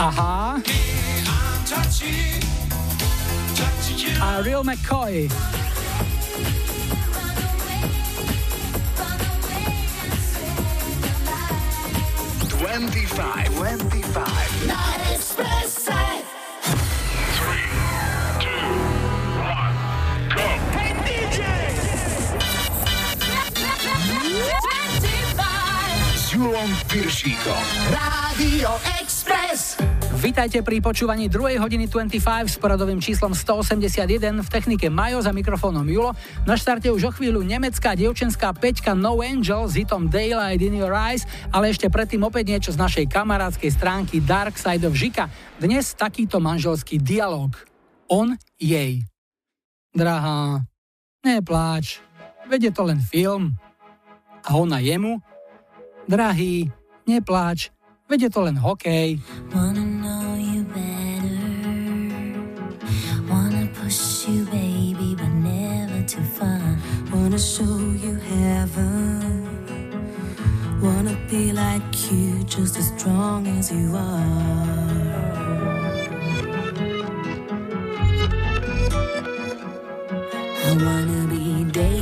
Aha. 0.00 0.56
A 4.02 4.42
Real 4.42 4.64
McCoy. 4.64 5.28
Twenty-five. 12.48 13.48
Twenty-five. 13.56 14.66
Na 14.66 14.96
Expresse. 15.12 15.92
Hey 20.32 20.94
DJ! 21.04 21.38
S 26.14 26.32
Julom 26.32 26.70
Piršíkom. 26.88 27.64
Rádio 27.92 28.70
Express. 29.00 29.19
Vítajte 30.20 30.60
pri 30.60 30.84
počúvaní 30.84 31.32
2. 31.32 31.56
hodiny 31.56 31.88
25 31.88 32.20
s 32.44 32.60
poradovým 32.60 33.00
číslom 33.00 33.32
181 33.32 34.44
v 34.44 34.48
technike 34.52 34.92
Majo 34.92 35.24
za 35.24 35.32
mikrofónom 35.32 35.88
Julo. 35.88 36.12
Na 36.44 36.60
štarte 36.60 36.92
už 36.92 37.08
o 37.08 37.12
chvíľu 37.16 37.40
nemecká 37.40 37.96
dievčenská 37.96 38.52
peťka 38.52 38.92
No 38.92 39.24
Angel 39.24 39.64
s 39.64 39.80
hitom 39.80 40.12
Daylight 40.12 40.60
in 40.60 40.76
Your 40.76 40.92
Eyes, 40.92 41.24
ale 41.48 41.72
ešte 41.72 41.88
predtým 41.88 42.20
opäť 42.20 42.52
niečo 42.52 42.68
z 42.68 42.76
našej 42.76 43.08
kamarádskej 43.08 43.72
stránky 43.72 44.20
Dark 44.20 44.60
Side 44.60 44.84
of 44.84 44.92
Žika. 44.92 45.32
Dnes 45.56 45.96
takýto 45.96 46.36
manželský 46.36 47.00
dialog. 47.00 47.56
On 48.12 48.36
jej. 48.60 49.00
Drahá, 49.96 50.68
nepláč, 51.24 52.04
veď 52.44 52.76
to 52.76 52.84
len 52.84 53.00
film. 53.00 53.56
A 54.44 54.52
ona 54.52 54.84
jemu. 54.84 55.16
Drahý, 56.04 56.68
nepláč, 57.08 57.72
veď 58.10 58.22
je 58.22 58.30
to 58.30 58.40
len 58.42 58.58
hokej. 58.58 59.18
Wanna 59.54 59.86
know 59.86 60.34
you 60.34 60.66
better. 60.66 61.38
Wanna 63.30 63.70
push 63.78 64.26
you, 64.26 64.44
baby, 64.50 65.14
but 65.14 65.30
never 65.30 66.02
too 66.02 66.26
far. 66.34 66.60
Wanna 67.14 67.38
show 67.38 67.78
you 67.94 68.18
heaven. 68.18 69.46
Wanna 70.82 71.14
be 71.30 71.52
like 71.52 72.10
you, 72.10 72.42
just 72.44 72.76
as 72.76 72.90
strong 72.98 73.46
as 73.46 73.70
you 73.70 73.94
are. 73.94 74.90
I 80.66 80.72
wanna 80.84 81.26
be 81.30 81.64
daylight 81.70 81.99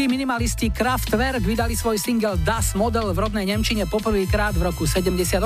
Nemeckí 0.00 0.16
minimalisti 0.16 0.72
Kraftwerk 0.72 1.44
vydali 1.44 1.76
svoj 1.76 2.00
single 2.00 2.40
Das 2.40 2.72
Model 2.72 3.12
v 3.12 3.20
rodnej 3.20 3.44
Nemčine 3.44 3.84
poprvýkrát 3.84 4.56
v 4.56 4.72
roku 4.72 4.88
78. 4.88 5.36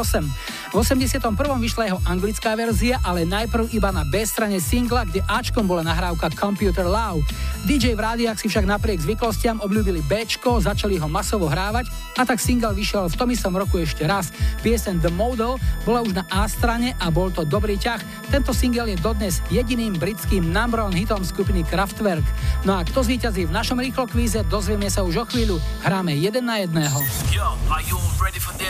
V 0.70 0.74
81. 0.78 1.18
vyšla 1.58 1.90
jeho 1.90 1.98
anglická 2.06 2.54
verzia, 2.54 3.02
ale 3.02 3.26
najprv 3.26 3.74
iba 3.74 3.90
na 3.90 4.06
B 4.06 4.22
strane 4.22 4.62
singla, 4.62 5.10
kde 5.10 5.26
Ačkom 5.26 5.66
bola 5.66 5.82
nahrávka 5.82 6.30
Computer 6.38 6.86
Love. 6.86 7.26
DJ 7.64 7.96
v 7.96 8.04
rádiách 8.04 8.36
si 8.36 8.46
však 8.52 8.68
napriek 8.68 9.00
zvyklostiam 9.00 9.56
obľúbili 9.64 10.04
Bčko, 10.04 10.60
začali 10.60 11.00
ho 11.00 11.08
masovo 11.08 11.48
hrávať 11.48 11.88
a 12.12 12.28
tak 12.28 12.36
single 12.36 12.76
vyšiel 12.76 13.08
v 13.08 13.16
tom 13.16 13.32
istom 13.32 13.56
roku 13.56 13.80
ešte 13.80 14.04
raz. 14.04 14.28
Piesen 14.60 15.00
The 15.00 15.08
Model 15.08 15.56
bola 15.88 16.04
už 16.04 16.12
na 16.12 16.28
A 16.28 16.44
strane 16.44 16.92
a 17.00 17.08
bol 17.08 17.32
to 17.32 17.40
dobrý 17.48 17.80
ťah. 17.80 18.04
Tento 18.28 18.52
single 18.52 18.92
je 18.92 19.00
dodnes 19.00 19.40
jediným 19.48 19.96
britským 19.96 20.44
number 20.44 20.84
one 20.84 20.92
hitom 20.92 21.24
skupiny 21.24 21.64
Kraftwerk. 21.64 22.28
No 22.68 22.76
a 22.76 22.84
kto 22.84 23.00
zvíťazí 23.00 23.48
v 23.48 23.56
našom 23.56 23.80
rýchlo 23.80 24.12
kvíze, 24.12 24.44
dozvieme 24.52 24.92
sa 24.92 25.00
už 25.00 25.24
o 25.24 25.26
chvíľu. 25.32 25.56
Hráme 25.80 26.12
jeden 26.20 26.44
na 26.44 26.60
jedného. 26.60 27.00
Yo? 27.32 27.48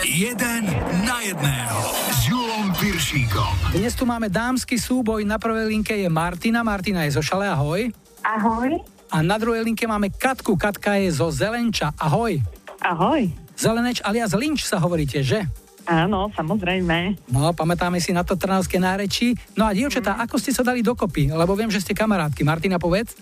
Jeden 0.07 0.71
na 1.03 1.19
jedného 1.19 1.79
s 2.15 2.19
Julom 2.31 2.71
Piršíkom. 2.79 3.75
Dnes 3.75 3.91
tu 3.91 4.07
máme 4.07 4.31
dámsky 4.31 4.79
súboj, 4.79 5.27
na 5.27 5.35
prvej 5.35 5.67
linke 5.67 5.91
je 5.91 6.07
Martina. 6.07 6.63
Martina 6.63 7.03
je 7.03 7.19
zo 7.19 7.23
Šale, 7.25 7.51
ahoj. 7.51 8.04
Ahoj. 8.25 8.81
A 9.13 9.21
na 9.21 9.37
druhej 9.37 9.61
linke 9.61 9.85
máme 9.85 10.09
Katku. 10.09 10.57
Katka 10.57 10.97
je 10.97 11.13
zo 11.13 11.29
Zelenča, 11.29 11.93
ahoj. 12.01 12.41
Ahoj. 12.81 13.29
Zeleneč 13.55 14.01
alias 14.01 14.33
Linč 14.33 14.65
sa 14.65 14.81
hovoríte, 14.81 15.21
že? 15.21 15.45
Áno, 15.85 16.33
samozrejme. 16.33 17.29
No, 17.29 17.53
pamätáme 17.53 18.01
si 18.01 18.09
na 18.09 18.25
to 18.25 18.33
trnavské 18.33 18.81
nárečí. 18.81 19.37
No 19.53 19.69
a 19.69 19.73
dievčatá, 19.73 20.17
ako 20.17 20.41
ste 20.41 20.49
sa 20.49 20.65
dali 20.65 20.81
dokopy? 20.81 21.29
Lebo 21.29 21.53
viem, 21.53 21.69
že 21.69 21.77
ste 21.81 21.93
kamarátky. 21.93 22.41
Martina, 22.41 22.81
povedz. 22.81 23.13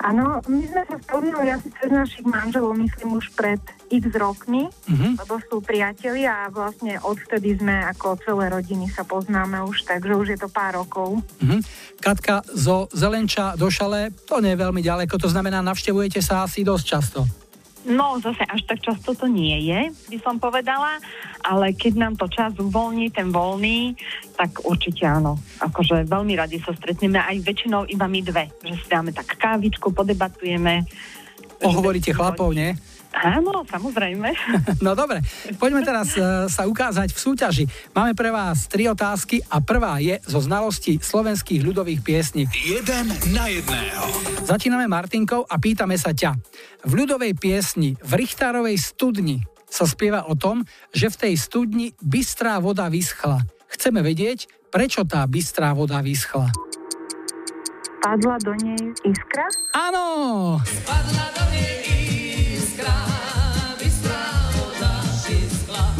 Áno, 0.00 0.40
my 0.48 0.64
sme 0.64 0.82
sa 0.88 0.96
spoznali 0.96 1.52
asi 1.52 1.68
cez 1.76 1.92
našich 1.92 2.24
manželov, 2.24 2.72
myslím 2.72 3.20
už 3.20 3.36
pred 3.36 3.60
x 3.92 4.08
rokmi, 4.16 4.64
Mhm. 4.88 5.20
lebo 5.20 5.36
sú 5.44 5.60
priatelia 5.60 6.48
a 6.48 6.48
vlastne 6.48 6.96
odvtedy 7.04 7.60
sme 7.60 7.84
ako 7.84 8.16
celé 8.24 8.48
rodiny 8.48 8.88
sa 8.88 9.04
poznáme 9.04 9.60
už, 9.60 9.84
takže 9.84 10.16
už 10.16 10.26
je 10.32 10.38
to 10.40 10.48
pár 10.48 10.80
rokov. 10.80 11.20
Mhm. 11.44 11.60
Katka 12.00 12.40
zo 12.48 12.88
Zelenča 12.96 13.52
do 13.60 13.68
Šale, 13.68 14.08
to 14.24 14.40
nie 14.40 14.56
je 14.56 14.62
veľmi 14.64 14.80
ďaleko, 14.80 15.20
to 15.20 15.28
znamená, 15.28 15.60
navštevujete 15.60 16.24
sa 16.24 16.48
asi 16.48 16.64
dosť 16.64 16.84
často. 16.88 17.20
No, 17.88 18.20
zase 18.20 18.44
až 18.44 18.60
tak 18.68 18.84
často 18.84 19.16
to 19.16 19.24
nie 19.24 19.56
je, 19.64 19.88
by 20.12 20.18
som 20.20 20.36
povedala, 20.36 21.00
ale 21.40 21.72
keď 21.72 21.92
nám 21.96 22.14
to 22.20 22.28
čas 22.28 22.52
uvoľní, 22.60 23.08
ten 23.08 23.32
voľný, 23.32 23.96
tak 24.36 24.60
určite 24.68 25.08
áno. 25.08 25.40
Akože 25.64 26.04
veľmi 26.04 26.36
radi 26.36 26.60
sa 26.60 26.76
stretneme, 26.76 27.16
aj 27.16 27.40
väčšinou 27.40 27.88
iba 27.88 28.04
my 28.04 28.20
dve, 28.20 28.52
že 28.60 28.76
si 28.76 28.86
dáme 28.86 29.16
tak 29.16 29.32
kávičku, 29.32 29.96
podebatujeme. 29.96 30.84
Ohovoríte 31.64 32.12
chlapov, 32.12 32.52
nie? 32.52 32.76
Áno, 33.10 33.66
samozrejme. 33.66 34.30
No 34.86 34.96
dobre, 34.96 35.20
poďme 35.60 35.84
teraz 35.84 36.14
e, 36.16 36.48
sa 36.48 36.64
ukázať 36.64 37.12
v 37.12 37.18
súťaži. 37.18 37.64
Máme 37.92 38.16
pre 38.16 38.32
vás 38.32 38.64
tri 38.70 38.88
otázky 38.88 39.44
a 39.50 39.60
prvá 39.60 40.00
je 40.00 40.16
zo 40.24 40.40
znalosti 40.40 40.96
slovenských 40.96 41.60
ľudových 41.60 42.00
piesní. 42.00 42.48
Jeden 42.64 43.12
na 43.34 43.50
jedného. 43.50 44.04
Začíname 44.46 44.88
Martinkou 44.88 45.44
a 45.44 45.54
pýtame 45.60 46.00
sa 46.00 46.16
ťa. 46.16 46.38
V 46.86 46.92
ľudovej 46.96 47.36
piesni 47.36 47.98
v 48.00 48.12
Richtárovej 48.24 48.80
studni 48.80 49.44
sa 49.68 49.84
spieva 49.84 50.26
o 50.26 50.34
tom, 50.34 50.64
že 50.90 51.12
v 51.12 51.16
tej 51.28 51.34
studni 51.36 51.86
bystrá 52.00 52.56
voda 52.58 52.88
vyschla. 52.88 53.44
Chceme 53.70 54.02
vedieť, 54.02 54.48
prečo 54.72 55.04
tá 55.06 55.22
bystrá 55.28 55.70
voda 55.76 56.02
vyschla. 56.02 56.50
Padla 58.00 58.40
do 58.40 58.56
nej 58.64 58.80
iskra? 59.04 59.44
Áno! 59.76 60.56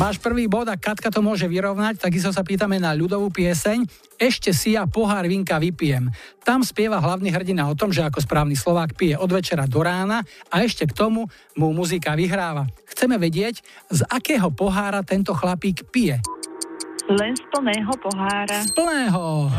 Máš 0.01 0.17
prvý 0.17 0.49
bod 0.49 0.65
a 0.65 0.81
Katka 0.81 1.13
to 1.13 1.21
môže 1.21 1.45
vyrovnať, 1.45 2.01
takisto 2.01 2.33
sa 2.33 2.41
pýtame 2.41 2.81
na 2.81 2.97
ľudovú 2.97 3.29
pieseň. 3.29 3.85
Ešte 4.17 4.49
si 4.57 4.73
ja 4.73 4.89
pohár 4.89 5.29
vinka 5.29 5.61
vypijem. 5.61 6.09
Tam 6.41 6.65
spieva 6.65 7.05
hlavný 7.05 7.29
hrdina 7.29 7.69
o 7.69 7.77
tom, 7.77 7.93
že 7.93 8.09
ako 8.09 8.25
správny 8.25 8.57
Slovák 8.57 8.97
pije 8.97 9.21
od 9.21 9.29
večera 9.29 9.69
do 9.69 9.85
rána 9.85 10.25
a 10.49 10.65
ešte 10.65 10.89
k 10.89 10.97
tomu 10.97 11.29
mu 11.53 11.77
muzika 11.77 12.17
vyhráva. 12.17 12.65
Chceme 12.89 13.21
vedieť, 13.21 13.61
z 13.93 14.01
akého 14.09 14.49
pohára 14.49 15.05
tento 15.05 15.37
chlapík 15.37 15.93
pije. 15.93 16.17
Len 17.05 17.37
z 17.37 17.45
plného 17.53 17.93
pohára. 18.01 18.57
Z 18.65 18.73
plného. 18.73 19.53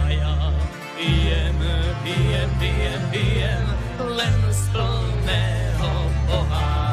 Pijem, 0.97 1.57
pijem, 2.01 2.49
pijem, 2.57 3.01
pijem, 3.13 3.65
len 4.09 4.35
z 4.49 4.63
plného 4.73 5.89
pohára. 6.25 6.90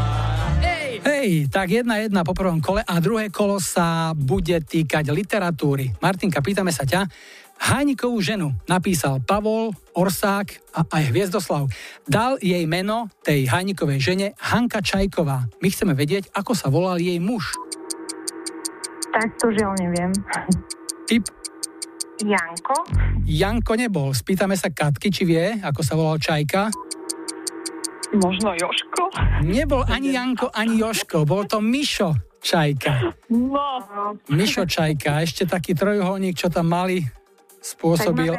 Hej! 1.04 1.46
Tak 1.52 1.70
jedna 1.70 2.02
jedna 2.02 2.26
po 2.26 2.34
prvom 2.34 2.58
kole 2.58 2.82
a 2.82 2.94
druhé 2.98 3.30
kolo 3.30 3.62
sa 3.62 4.16
bude 4.16 4.58
týkať 4.58 5.14
literatúry. 5.14 5.94
Martinka, 6.02 6.42
pýtame 6.42 6.74
sa 6.74 6.82
ťa. 6.82 7.06
Hajnikovú 7.58 8.22
ženu 8.22 8.54
napísal 8.70 9.18
Pavol, 9.18 9.74
Orsák 9.90 10.62
a 10.78 10.86
aj 10.86 11.10
Hviezdoslav. 11.10 11.66
Dal 12.06 12.38
jej 12.38 12.62
meno 12.70 13.10
tej 13.26 13.50
Hajnikovej 13.50 13.98
žene 13.98 14.26
Hanka 14.38 14.78
Čajková. 14.78 15.50
My 15.58 15.68
chceme 15.70 15.94
vedieť, 15.98 16.30
ako 16.30 16.54
sa 16.54 16.70
volal 16.70 17.02
jej 17.02 17.18
muž. 17.18 17.50
Tak 19.10 19.34
to 19.42 19.50
žiaľ 19.50 19.74
neviem. 19.82 20.14
Typ 21.10 21.26
Janko? 22.22 22.78
Janko 23.26 23.74
nebol. 23.74 24.10
Spýtame 24.14 24.54
sa 24.54 24.70
Katky, 24.70 25.10
či 25.10 25.22
vie, 25.26 25.58
ako 25.62 25.80
sa 25.82 25.94
volal 25.98 26.18
Čajka. 26.18 26.70
Možno 28.16 28.56
Joško? 28.56 29.12
Nebol 29.44 29.84
ani 29.84 30.16
Janko, 30.16 30.48
ani 30.54 30.80
Joško. 30.80 31.28
Bol 31.28 31.44
to 31.44 31.60
Mišo 31.60 32.16
Čajka. 32.40 33.12
No. 33.28 34.16
Mišo 34.32 34.64
Čajka, 34.64 35.20
ešte 35.20 35.44
taký 35.44 35.76
trojuholník, 35.76 36.38
čo 36.38 36.48
tam 36.48 36.72
mali, 36.72 37.04
spôsobil 37.58 38.32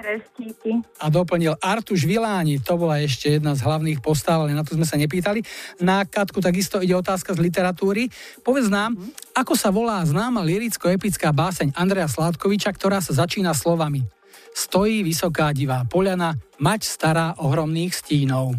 a 0.97 1.05
doplnil 1.11 1.59
Artuš 1.59 2.07
Viláni, 2.07 2.57
to 2.63 2.79
bola 2.79 3.03
ešte 3.03 3.37
jedna 3.37 3.51
z 3.53 3.61
hlavných 3.67 3.99
postav, 3.99 4.41
ale 4.41 4.55
na 4.55 4.63
to 4.63 4.79
sme 4.79 4.87
sa 4.87 4.95
nepýtali. 4.95 5.43
Na 5.83 6.07
Katku 6.07 6.39
takisto 6.39 6.79
ide 6.79 6.95
otázka 6.95 7.35
z 7.35 7.43
literatúry. 7.43 8.07
Povedz 8.41 8.71
nám, 8.71 8.95
ako 9.35 9.53
sa 9.59 9.69
volá 9.69 10.01
známa 10.07 10.41
liricko-epická 10.41 11.35
báseň 11.35 11.75
Andreja 11.75 12.07
Sládkoviča, 12.07 12.71
ktorá 12.73 13.03
sa 13.03 13.11
začína 13.11 13.51
slovami 13.51 14.07
Stojí 14.53 15.05
vysoká 15.05 15.53
divá 15.53 15.85
poľana, 15.85 16.35
mať 16.57 16.81
stará 16.83 17.37
ohromných 17.37 17.93
stínov. 17.93 18.57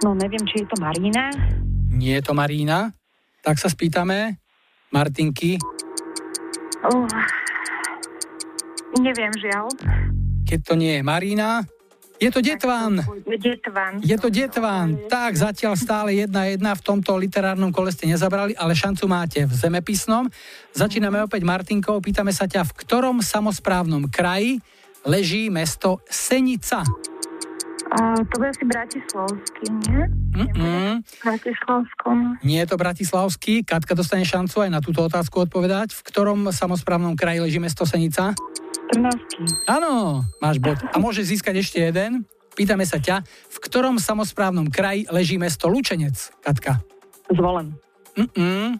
No 0.00 0.16
neviem, 0.16 0.40
či 0.48 0.64
je 0.64 0.66
to 0.66 0.76
Marina. 0.80 1.28
Nie 1.90 2.20
je 2.20 2.24
to 2.24 2.32
Marína? 2.32 2.92
Tak 3.40 3.60
sa 3.60 3.68
spýtame 3.68 4.40
Martinky, 4.90 5.60
Uh, 6.80 7.04
neviem 8.96 9.28
žiaľ. 9.36 9.68
keď 10.48 10.60
to 10.64 10.72
nie 10.80 10.96
je 10.96 11.02
Marína, 11.04 11.68
je 12.16 12.28
to 12.32 12.40
Detvan. 12.40 13.04
Detvan. 13.24 14.00
Je 14.00 14.16
to 14.16 14.32
Detvan. 14.32 14.96
Tak, 15.08 15.36
zatiaľ 15.36 15.76
stále 15.76 16.16
jedna 16.16 16.48
jedna 16.48 16.72
v 16.72 16.80
tomto 16.80 17.16
literárnom 17.16 17.68
kole 17.68 17.92
ste 17.92 18.08
nezabrali, 18.08 18.56
ale 18.56 18.72
šancu 18.72 19.04
máte 19.08 19.44
v 19.44 19.52
zemepisnom. 19.52 20.28
Začíname 20.72 21.20
opäť 21.20 21.44
Martinkou. 21.44 22.00
Pýtame 22.00 22.32
sa 22.32 22.44
ťa, 22.44 22.64
v 22.64 22.76
ktorom 22.80 23.20
samozprávnom 23.20 24.08
kraji 24.08 24.60
leží 25.04 25.48
mesto 25.48 26.00
Senica? 26.08 26.84
Uh, 27.90 28.22
to 28.30 28.38
bude 28.38 28.54
asi 28.54 28.64
Bratislavský, 28.70 29.66
nie? 29.90 30.02
Mm-mm. 30.30 31.02
Bratislavskom. 31.26 32.38
Nie 32.46 32.62
je 32.62 32.68
to 32.70 32.76
Bratislavský. 32.78 33.66
Katka 33.66 33.98
dostane 33.98 34.22
šancu 34.22 34.62
aj 34.62 34.70
na 34.70 34.78
túto 34.78 35.02
otázku 35.02 35.42
odpovedať. 35.42 35.90
V 35.98 36.06
ktorom 36.06 36.54
samozprávnom 36.54 37.18
kraji 37.18 37.42
leží 37.42 37.58
mesto 37.58 37.82
Senica? 37.82 38.30
Trnavský. 38.94 39.42
Áno, 39.66 40.22
máš 40.38 40.62
bod. 40.62 40.78
A 40.94 41.02
môže 41.02 41.26
získať 41.26 41.66
ešte 41.66 41.82
jeden. 41.82 42.22
Pýtame 42.54 42.86
sa 42.86 43.02
ťa, 43.02 43.26
v 43.26 43.56
ktorom 43.58 43.98
samozprávnom 43.98 44.70
kraji 44.70 45.10
leží 45.10 45.34
mesto 45.34 45.66
Lučenec, 45.66 46.30
Katka? 46.42 46.78
Zvolen. 47.30 47.74
Mm-mm. 48.14 48.78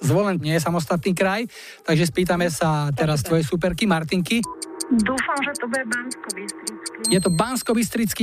Zvolen 0.00 0.40
nie 0.40 0.56
je 0.56 0.64
samostatný 0.64 1.12
kraj, 1.12 1.44
takže 1.84 2.08
spýtame 2.08 2.48
sa 2.48 2.88
teraz 2.96 3.20
tvoje 3.20 3.44
superky 3.44 3.84
Martinky. 3.84 4.40
Dúfam, 4.90 5.38
že 5.46 5.54
to 5.54 5.70
bude 5.70 5.86
bansko 5.86 6.28
Je 7.06 7.20
to 7.22 7.30
bansko 7.30 7.70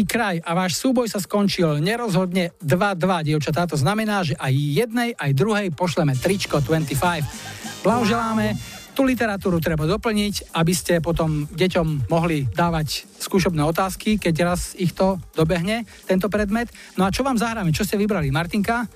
kraj 0.03 0.43
a 0.43 0.51
váš 0.51 0.75
súboj 0.75 1.07
sa 1.07 1.23
skončil 1.23 1.79
nerozhodne 1.79 2.51
2-2, 2.59 3.31
dievčatá. 3.31 3.63
To 3.71 3.79
znamená, 3.79 4.27
že 4.27 4.35
aj 4.35 4.51
jednej, 4.51 5.09
aj 5.15 5.31
druhej 5.31 5.67
pošleme 5.71 6.11
tričko 6.19 6.59
25. 6.59 7.87
Blahoželáme. 7.87 8.59
Tú 8.91 9.05
literatúru 9.05 9.61
treba 9.61 9.85
doplniť, 9.85 10.57
aby 10.57 10.73
ste 10.73 10.99
potom 10.99 11.45
deťom 11.47 12.09
mohli 12.11 12.49
dávať 12.49 13.05
skúšobné 13.21 13.61
otázky, 13.61 14.17
keď 14.17 14.35
raz 14.51 14.73
ich 14.75 14.91
to 14.91 15.21
dobehne, 15.37 15.85
tento 16.03 16.27
predmet. 16.27 16.67
No 16.97 17.05
a 17.05 17.13
čo 17.13 17.21
vám 17.21 17.37
zahráme? 17.37 17.71
Čo 17.71 17.85
ste 17.85 17.95
vybrali? 17.95 18.33
Martinka? 18.33 18.89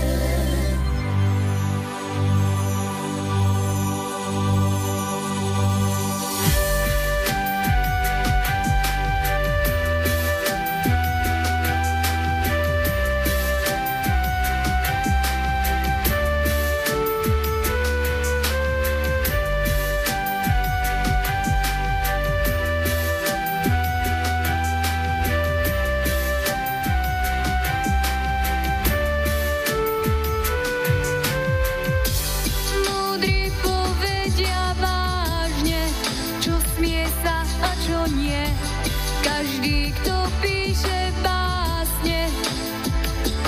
píše 40.83 41.14
básne, 41.22 42.26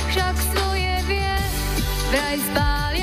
však 0.07 0.35
svoje 0.55 0.95
vie. 1.11 1.35
Vraj 2.15 2.39
spália 2.47 2.94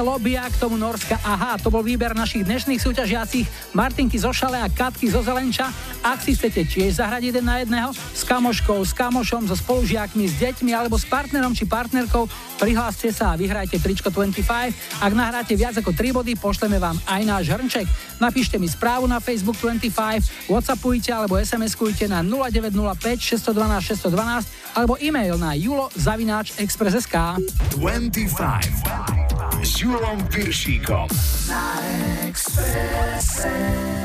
Lobia, 0.00 0.48
k 0.48 0.56
tomu 0.56 0.80
Norska 0.80 1.20
Aha. 1.20 1.60
To 1.60 1.68
bol 1.68 1.84
výber 1.84 2.16
našich 2.16 2.42
dnešných 2.42 2.80
súťažiacich 2.80 3.46
Martinky 3.76 4.16
zo 4.16 4.32
Šale 4.32 4.58
a 4.58 4.68
Katky 4.68 5.12
zo 5.12 5.20
Zelenča. 5.20 5.68
Ak 6.00 6.24
si 6.24 6.32
chcete 6.32 6.64
tiež 6.64 6.98
zahrať 6.98 7.30
jeden 7.30 7.44
na 7.44 7.60
jedného 7.60 7.92
s 7.92 8.24
kamoškou, 8.24 8.80
s 8.82 8.96
kamošom, 8.96 9.46
so 9.46 9.56
spolužiakmi, 9.56 10.24
s 10.26 10.40
deťmi 10.40 10.72
alebo 10.72 10.96
s 10.96 11.04
partnerom 11.04 11.52
či 11.52 11.68
partnerkou, 11.68 12.24
prihláste 12.56 13.12
sa 13.12 13.32
a 13.32 13.38
vyhrajte 13.38 13.76
tričko 13.80 14.08
25. 14.08 15.04
Ak 15.04 15.12
nahráte 15.12 15.52
viac 15.56 15.76
ako 15.76 15.92
3 15.92 16.16
body, 16.16 16.36
pošleme 16.40 16.80
vám 16.80 16.96
aj 17.04 17.22
náš 17.24 17.44
hrnček. 17.52 17.86
Napíšte 18.20 18.56
mi 18.56 18.68
správu 18.68 19.04
na 19.08 19.20
Facebook 19.20 19.60
25, 19.60 20.50
Whatsappujte 20.50 21.12
alebo 21.12 21.40
SMS-kujte 21.40 22.08
na 22.08 22.24
0905 22.24 23.38
612 23.38 23.96
612 23.96 24.76
alebo 24.76 24.94
e-mail 25.02 25.34
na 25.36 25.56
julo 25.58 25.90
zavináč 25.98 26.54
express.sk 26.58 27.42
25 27.76 28.99
Júlom 29.80 30.20
Viršíkom. 30.28 31.08
Na 31.48 31.80
Expresse. 32.28 33.99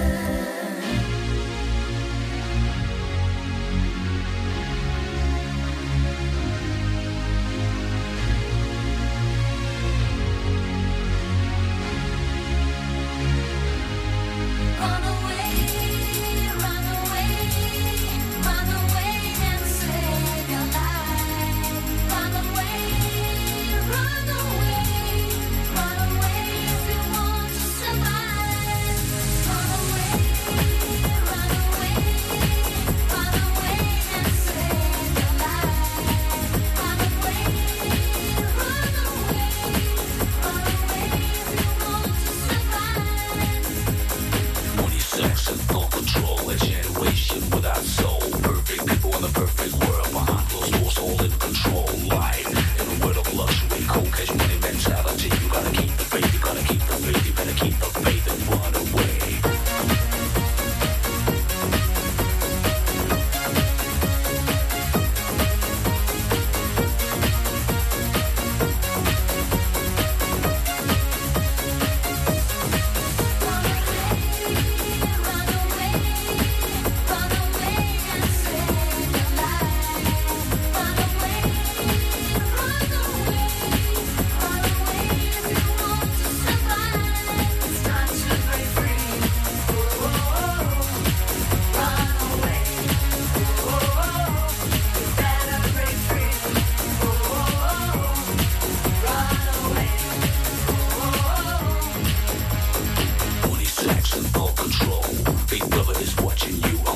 you 106.65 106.94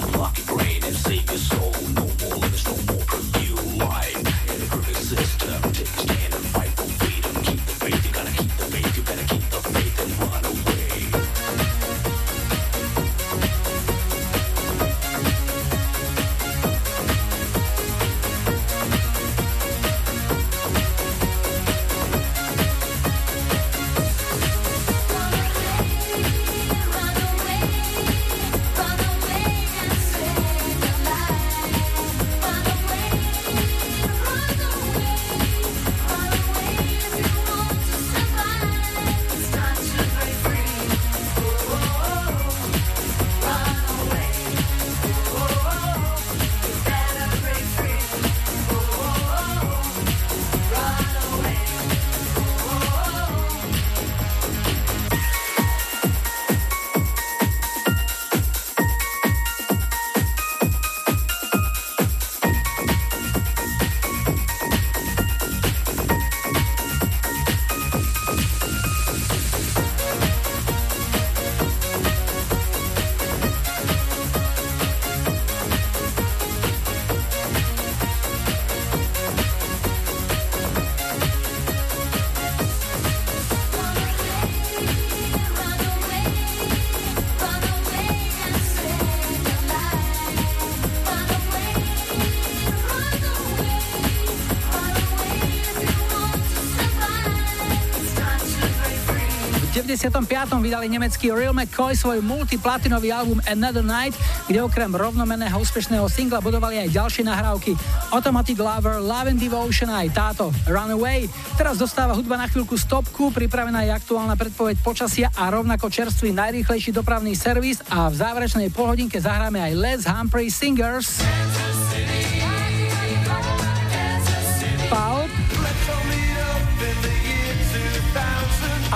95. 100.00 100.64
vydali 100.64 100.88
nemecký 100.88 101.36
Real 101.36 101.52
McCoy 101.52 101.92
svoj 101.92 102.24
multiplatinový 102.24 103.12
album 103.12 103.44
Another 103.44 103.84
Night, 103.84 104.16
kde 104.48 104.64
okrem 104.64 104.88
rovnomeného 104.96 105.60
úspešného 105.60 106.08
singla 106.08 106.40
budovali 106.40 106.80
aj 106.88 106.96
ďalšie 106.96 107.28
nahrávky 107.28 107.76
Automatic 108.16 108.56
Lover, 108.56 109.04
Love 109.04 109.36
and 109.36 109.44
Devotion 109.44 109.92
aj 109.92 110.08
táto 110.16 110.56
Runaway. 110.72 111.28
Teraz 111.60 111.76
dostáva 111.76 112.16
hudba 112.16 112.40
na 112.40 112.48
chvíľku 112.48 112.80
stopku, 112.80 113.36
pripravená 113.36 113.84
je 113.84 113.92
aktuálna 113.92 114.40
predpoveď 114.40 114.80
počasia 114.80 115.28
a 115.36 115.52
rovnako 115.52 115.92
čerstvý 115.92 116.32
najrýchlejší 116.32 116.96
dopravný 116.96 117.36
servis 117.36 117.84
a 117.92 118.08
v 118.08 118.16
záverečnej 118.24 118.72
polhodinke 118.72 119.20
zahráme 119.20 119.60
aj 119.60 119.74
Les 119.76 120.02
Humphrey 120.08 120.48
Singers. 120.48 121.20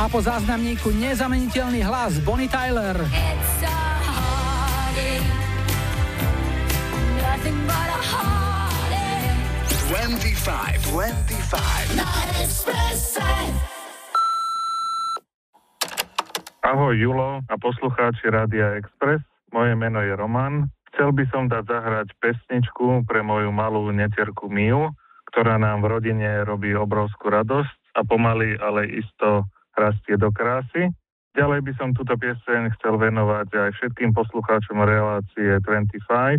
A 0.03 0.11
po 0.11 0.19
záznamníku 0.19 0.91
nezameniteľný 0.99 1.80
hlas 1.88 2.19
Bonnie 2.27 2.51
Tyler. 2.51 2.91
Nothing 7.23 7.59
but 7.63 7.88
a 7.88 8.01
heartache. 8.03 9.31
25, 9.88 10.91
25. 10.91 11.95
Na 11.95 12.03
Expresse. 12.43 13.23
Ahoj 16.67 16.99
Julo 16.99 17.39
a 17.47 17.55
poslucháči 17.55 18.27
Rádia 18.27 18.75
Express. 18.75 19.23
Moje 19.55 19.71
meno 19.80 20.03
je 20.03 20.19
Roman. 20.19 20.67
Chcel 20.91 21.15
by 21.15 21.23
som 21.31 21.47
dať 21.47 21.63
zahrať 21.63 22.11
pesničku 22.19 23.07
pre 23.07 23.23
moju 23.23 23.55
malú 23.55 23.88
neterku 23.95 24.51
Miu, 24.51 24.91
ktorá 25.31 25.55
nám 25.55 25.80
v 25.80 25.95
rodine 25.95 26.43
robí 26.43 26.75
obrovskú 26.75 27.31
radosť 27.31 27.95
a 27.95 28.03
pomaly, 28.03 28.59
ale 28.59 28.99
isto 28.99 29.47
rastie 29.77 30.15
do 30.17 30.29
krásy. 30.29 30.93
Ďalej 31.33 31.65
by 31.65 31.73
som 31.81 31.97
túto 31.97 32.13
pieseň 32.13 32.77
chcel 32.77 32.93
venovať 33.01 33.49
aj 33.57 33.69
všetkým 33.81 34.13
poslucháčom 34.13 34.77
relácie 34.85 35.57
25. 35.65 36.37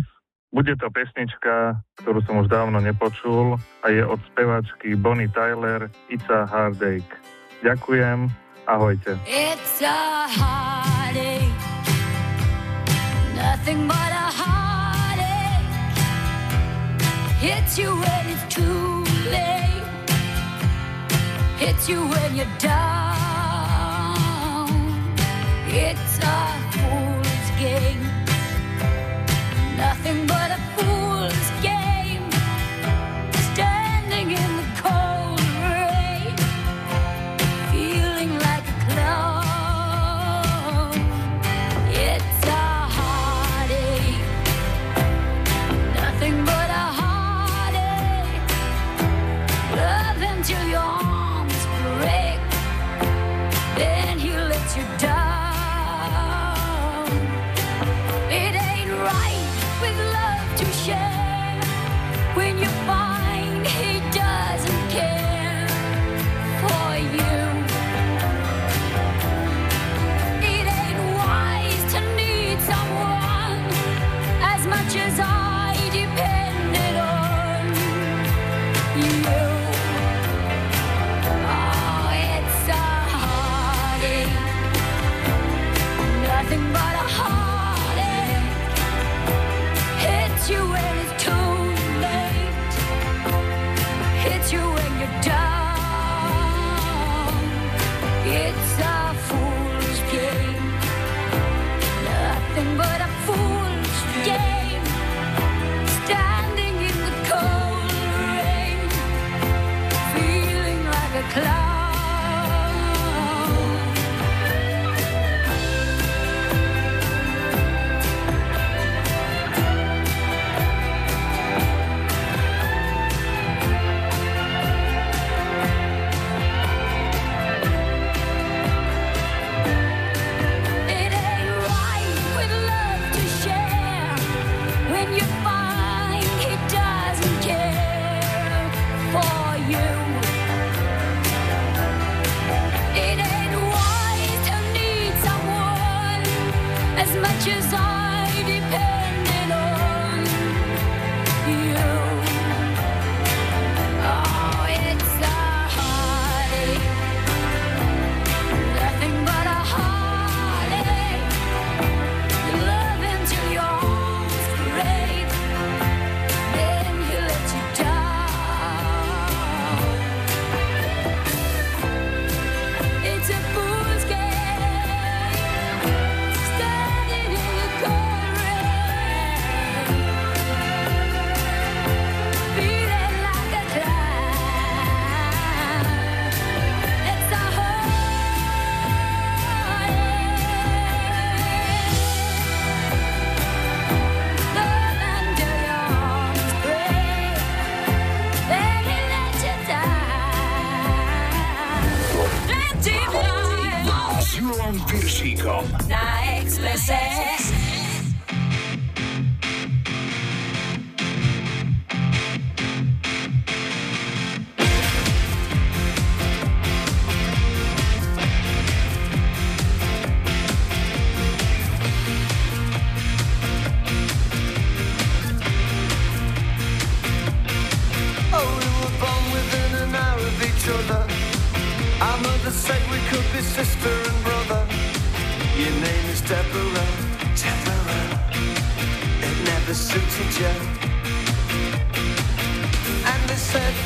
Bude 0.55 0.71
to 0.79 0.87
pesnička, 0.87 1.83
ktorú 1.99 2.23
som 2.23 2.39
už 2.39 2.47
dávno 2.47 2.79
nepočul 2.79 3.59
a 3.83 3.91
je 3.91 3.99
od 4.07 4.23
spevačky 4.31 4.95
Bonnie 4.95 5.27
Tyler 5.27 5.91
It's 6.07 6.23
a 6.31 6.47
Heartache. 6.47 7.11
Ďakujem, 7.59 8.31
ahojte. 8.63 9.19
It's 9.27 9.83
a 9.83 10.31
heartache. 10.31 11.51
Nothing 13.35 13.83
but 13.83 14.11
a 14.15 14.27
heartache. 14.31 15.67
Hits 17.43 17.75
you 17.75 17.91
when 17.91 18.23
it's 18.31 18.47
too 18.47 19.03
late. 19.27 19.83
Hits 21.59 21.91
you 21.91 21.99
when 22.07 22.31
you're 22.39 22.55
down. 22.63 23.24
It's 25.77 26.19
a 26.19 26.37
fool's 26.71 27.49
game. 27.59 28.01
Nothing 29.75 30.25
but 30.25 30.51
a 30.51 30.64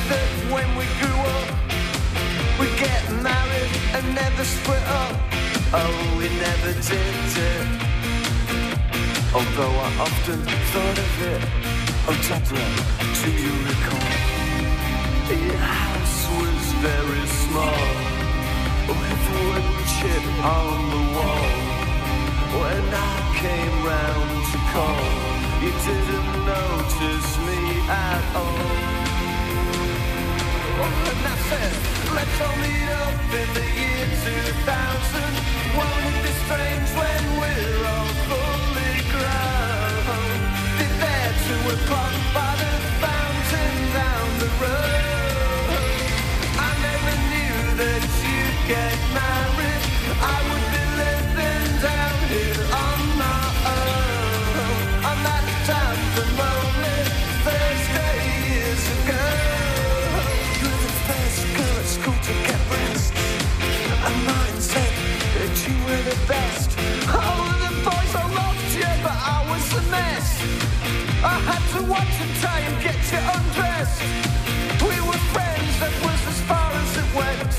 that 0.10 0.30
when 0.54 0.70
we 0.80 0.86
grew 1.00 1.20
up, 1.38 1.48
we'd 2.60 2.78
get 2.78 3.04
married 3.22 3.72
and 3.96 4.06
never 4.16 4.44
split 4.44 4.84
up. 5.02 5.16
Oh, 5.72 6.16
we 6.18 6.28
never 6.46 6.72
did 6.74 7.16
it. 7.54 7.68
Although 9.34 9.76
I 9.88 9.90
often 10.08 10.40
thought 10.72 11.00
of 11.06 11.14
it. 11.34 11.42
Oh, 12.10 12.18
Deborah, 12.28 12.74
do 13.22 13.30
you 13.30 13.54
recall? 13.70 14.30
Your 15.30 15.58
house 15.58 16.20
was 16.42 16.64
very 16.82 17.26
small, 17.44 17.86
with 18.90 19.24
wood 19.38 19.68
chip 19.96 20.26
on 20.44 20.80
the 20.94 21.04
wall. 21.16 21.50
When 22.62 22.86
I 22.92 23.16
came 23.44 23.76
round 23.86 24.32
to 24.52 24.60
call, 24.74 25.06
you 25.62 25.72
didn't 25.86 26.32
notice 26.50 27.30
me 27.46 27.60
at 27.88 28.36
all. 28.36 28.99
And 30.82 31.28
I 31.28 31.36
said, 31.50 31.74
let's 32.16 32.40
all 32.40 32.56
meet 32.64 32.88
up 33.04 33.20
in 33.36 33.50
the 33.54 33.68
year 33.80 34.06
2000. 34.24 35.20
Won't 35.76 36.06
it 36.08 36.18
be 36.24 36.32
strange 36.48 36.90
when 36.96 37.24
we're 37.40 37.84
all 37.84 38.12
fully 38.32 38.96
grown? 39.12 40.40
Be 40.80 40.88
there 41.04 41.32
two 41.48 41.64
o'clock 41.76 42.16
by 42.32 42.52
the 42.64 42.74
fountain 43.04 43.76
down 43.92 44.28
the 44.40 44.50
road. 44.64 45.84
I 46.64 46.72
never 46.88 47.16
knew 47.32 47.60
that 47.82 48.04
you'd 48.24 48.60
get 48.72 48.98
married. 49.20 49.84
I 50.24 50.38
would 50.48 50.68
be 50.76 50.84
living 51.04 51.72
down 51.84 52.18
here 52.32 52.99
to 71.74 71.84
watch 71.84 72.16
and 72.24 72.34
try 72.42 72.60
and 72.60 72.76
get 72.82 72.98
you 73.12 73.22
undressed. 73.38 74.02
We 74.82 74.96
were 75.08 75.22
friends, 75.34 75.74
that 75.82 75.96
was 76.06 76.22
as 76.32 76.40
far 76.50 76.70
as 76.82 76.92
it 77.02 77.10
went. 77.14 77.54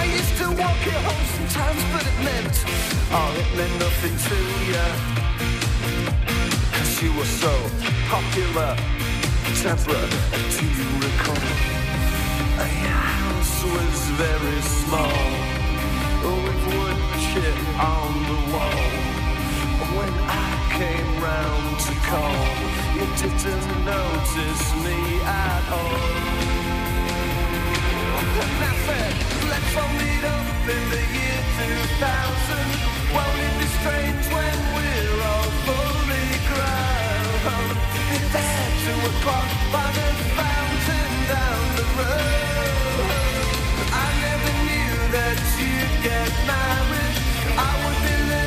I 0.00 0.04
used 0.18 0.36
to 0.40 0.46
walk 0.62 0.80
you 0.86 0.98
home 1.08 1.26
sometimes, 1.36 1.82
but 1.92 2.04
it 2.10 2.18
meant, 2.28 2.56
oh, 3.12 3.30
it 3.42 3.50
meant 3.58 3.74
nothing 3.86 4.16
to 4.28 4.38
you. 4.70 4.86
Cause 6.72 7.02
you 7.02 7.12
were 7.18 7.32
so 7.44 7.52
popular. 8.08 8.76
Deborah, 9.62 10.08
do 10.56 10.64
you 10.78 10.88
recall? 11.06 11.46
Your 12.82 13.02
house 13.20 13.58
was 13.76 13.98
very 14.24 14.60
small, 14.80 15.22
with 16.44 16.62
on 17.78 18.12
the 18.30 18.38
wall. 18.52 19.12
When 19.98 20.14
I 20.24 20.52
came 20.78 21.12
round 21.22 21.80
to 21.86 21.94
call, 22.08 22.72
you 22.76 22.81
didn't 23.02 23.84
notice 23.84 24.64
me 24.84 24.98
at 25.24 25.64
all. 25.72 26.42
Let's 29.50 29.76
all 29.76 29.92
meet 29.98 30.24
up 30.24 30.68
in 30.74 30.82
the 30.94 31.02
year 31.18 31.40
2000. 31.58 32.92
Won't 33.14 33.38
it 33.46 33.54
be 33.58 33.66
strange 33.78 34.24
when 34.36 34.58
we're 34.76 35.18
all 35.30 35.50
fully 35.66 36.28
grown? 36.48 37.74
There 38.34 38.70
two 38.84 39.00
o'clock 39.10 39.50
by 39.74 39.88
the 39.98 40.08
fountain 40.38 41.12
down 41.34 41.62
the 41.78 41.86
road. 41.98 43.08
I 43.90 44.08
never 44.26 44.52
knew 44.66 44.94
that 45.16 45.38
you'd 45.58 45.96
get 46.06 46.30
married. 46.46 47.16
I 47.58 47.70
would 47.82 47.98
be 48.06 48.41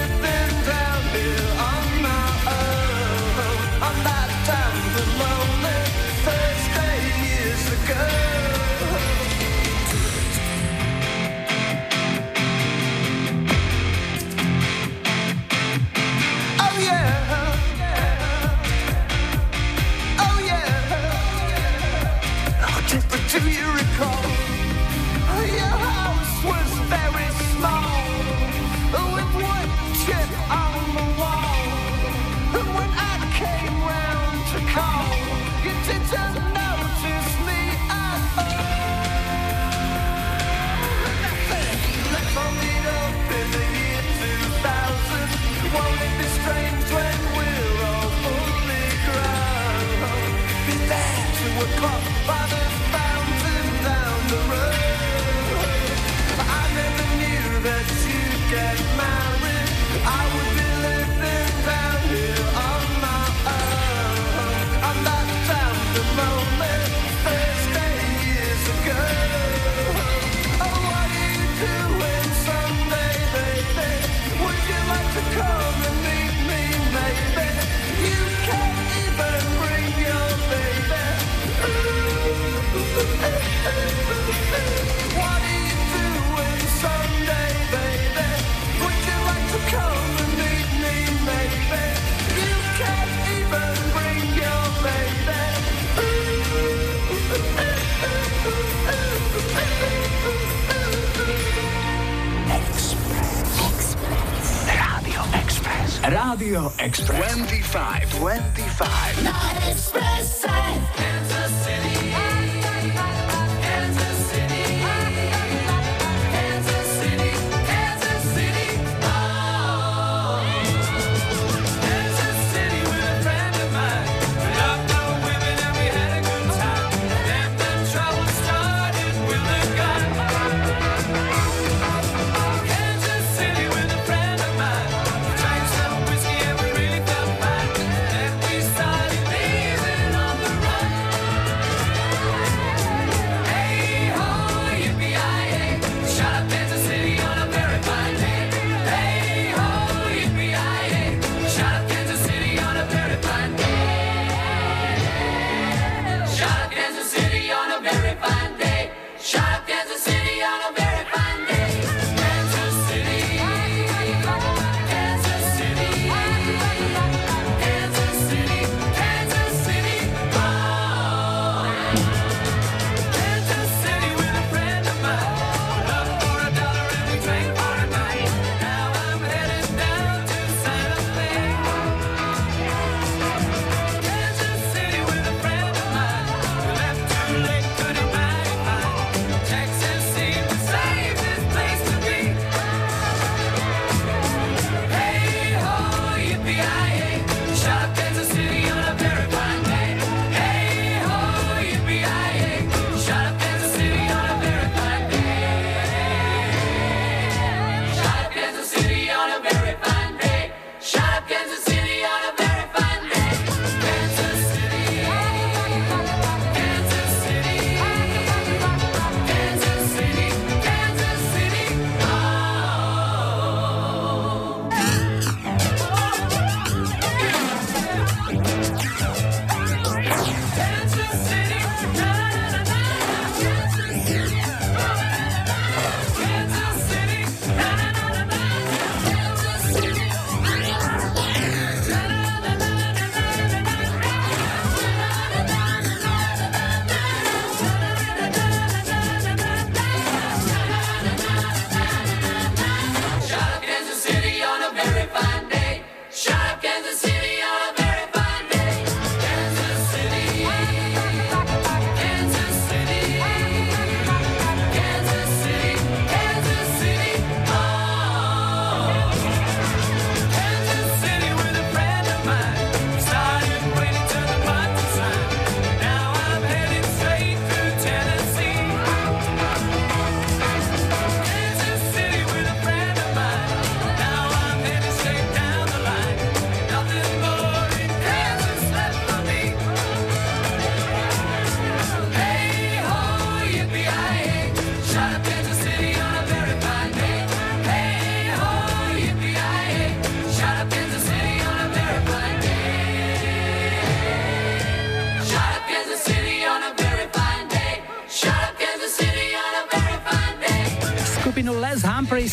good. 58.49 58.84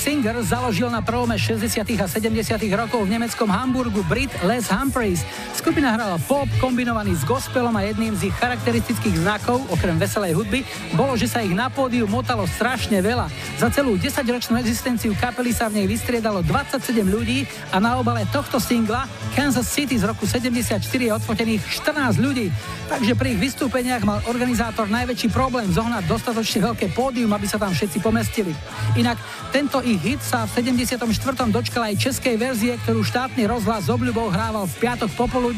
Singer 0.02 0.34
založil 0.42 0.90
na 0.90 0.98
prelome 0.98 1.38
60. 1.38 1.78
a 2.02 2.10
70. 2.10 2.34
rokov 2.74 3.06
v 3.06 3.14
nemeckom 3.14 3.46
Hamburgu 3.46 4.02
Brit 4.10 4.34
Les 4.42 4.66
Humphreys. 4.66 5.22
Skupina 5.62 5.94
hrala 5.94 6.18
pop 6.26 6.50
kombinovaný 6.58 7.14
s 7.14 7.22
gospelom 7.22 7.70
a 7.78 7.86
jedným 7.86 8.18
z 8.18 8.26
ich 8.26 8.34
charakteristických 8.34 9.22
znakov, 9.22 9.62
okrem 9.70 9.94
veselej 9.94 10.34
hudby, 10.34 10.66
bolo, 10.98 11.14
že 11.14 11.30
sa 11.30 11.38
ich 11.38 11.54
na 11.54 11.70
pódiu 11.70 12.10
motalo 12.10 12.50
strašne 12.50 12.98
veľa. 12.98 13.30
Za 13.62 13.70
celú 13.70 13.94
10-ročnú 13.94 14.58
existenciu 14.58 15.14
kapely 15.14 15.54
sa 15.54 15.70
v 15.70 15.78
nej 15.78 15.86
vystriedalo 15.86 16.42
27 16.42 17.06
ľudí 17.06 17.46
a 17.70 17.78
na 17.78 17.94
obale 17.94 18.26
tohto 18.34 18.58
singla 18.58 19.06
Kansas 19.38 19.70
City 19.70 20.02
z 20.02 20.10
roku 20.10 20.26
74 20.26 20.82
je 20.82 21.10
odfotených 21.14 21.62
14 21.62 22.18
ľudí. 22.18 22.50
Takže 22.90 23.14
pri 23.14 23.38
ich 23.38 23.54
vystúpeniach 23.54 24.02
mal 24.02 24.18
organizátor 24.26 24.90
najväčší 24.90 25.30
problém 25.30 25.70
zohnať 25.70 26.10
dostatočne 26.10 26.74
veľké 26.74 26.90
pódium, 26.90 27.30
aby 27.38 27.46
sa 27.46 27.62
tam 27.62 27.70
všetci 27.70 28.02
pomestili. 28.02 28.50
Inak 28.98 29.14
tento 29.54 29.78
ich 29.78 30.02
hit 30.02 30.26
sa 30.26 30.42
v 30.42 30.58
74. 30.58 31.06
dočkal 31.54 31.86
aj 31.86 32.02
českej 32.02 32.34
verzie, 32.34 32.74
ktorú 32.82 33.06
štátny 33.06 33.46
rozhlas 33.46 33.86
s 33.86 33.94
obľubou 33.94 34.26
hrával 34.26 34.66
v 34.66 34.74
piatok 34.82 35.14
popoludní. 35.14 35.51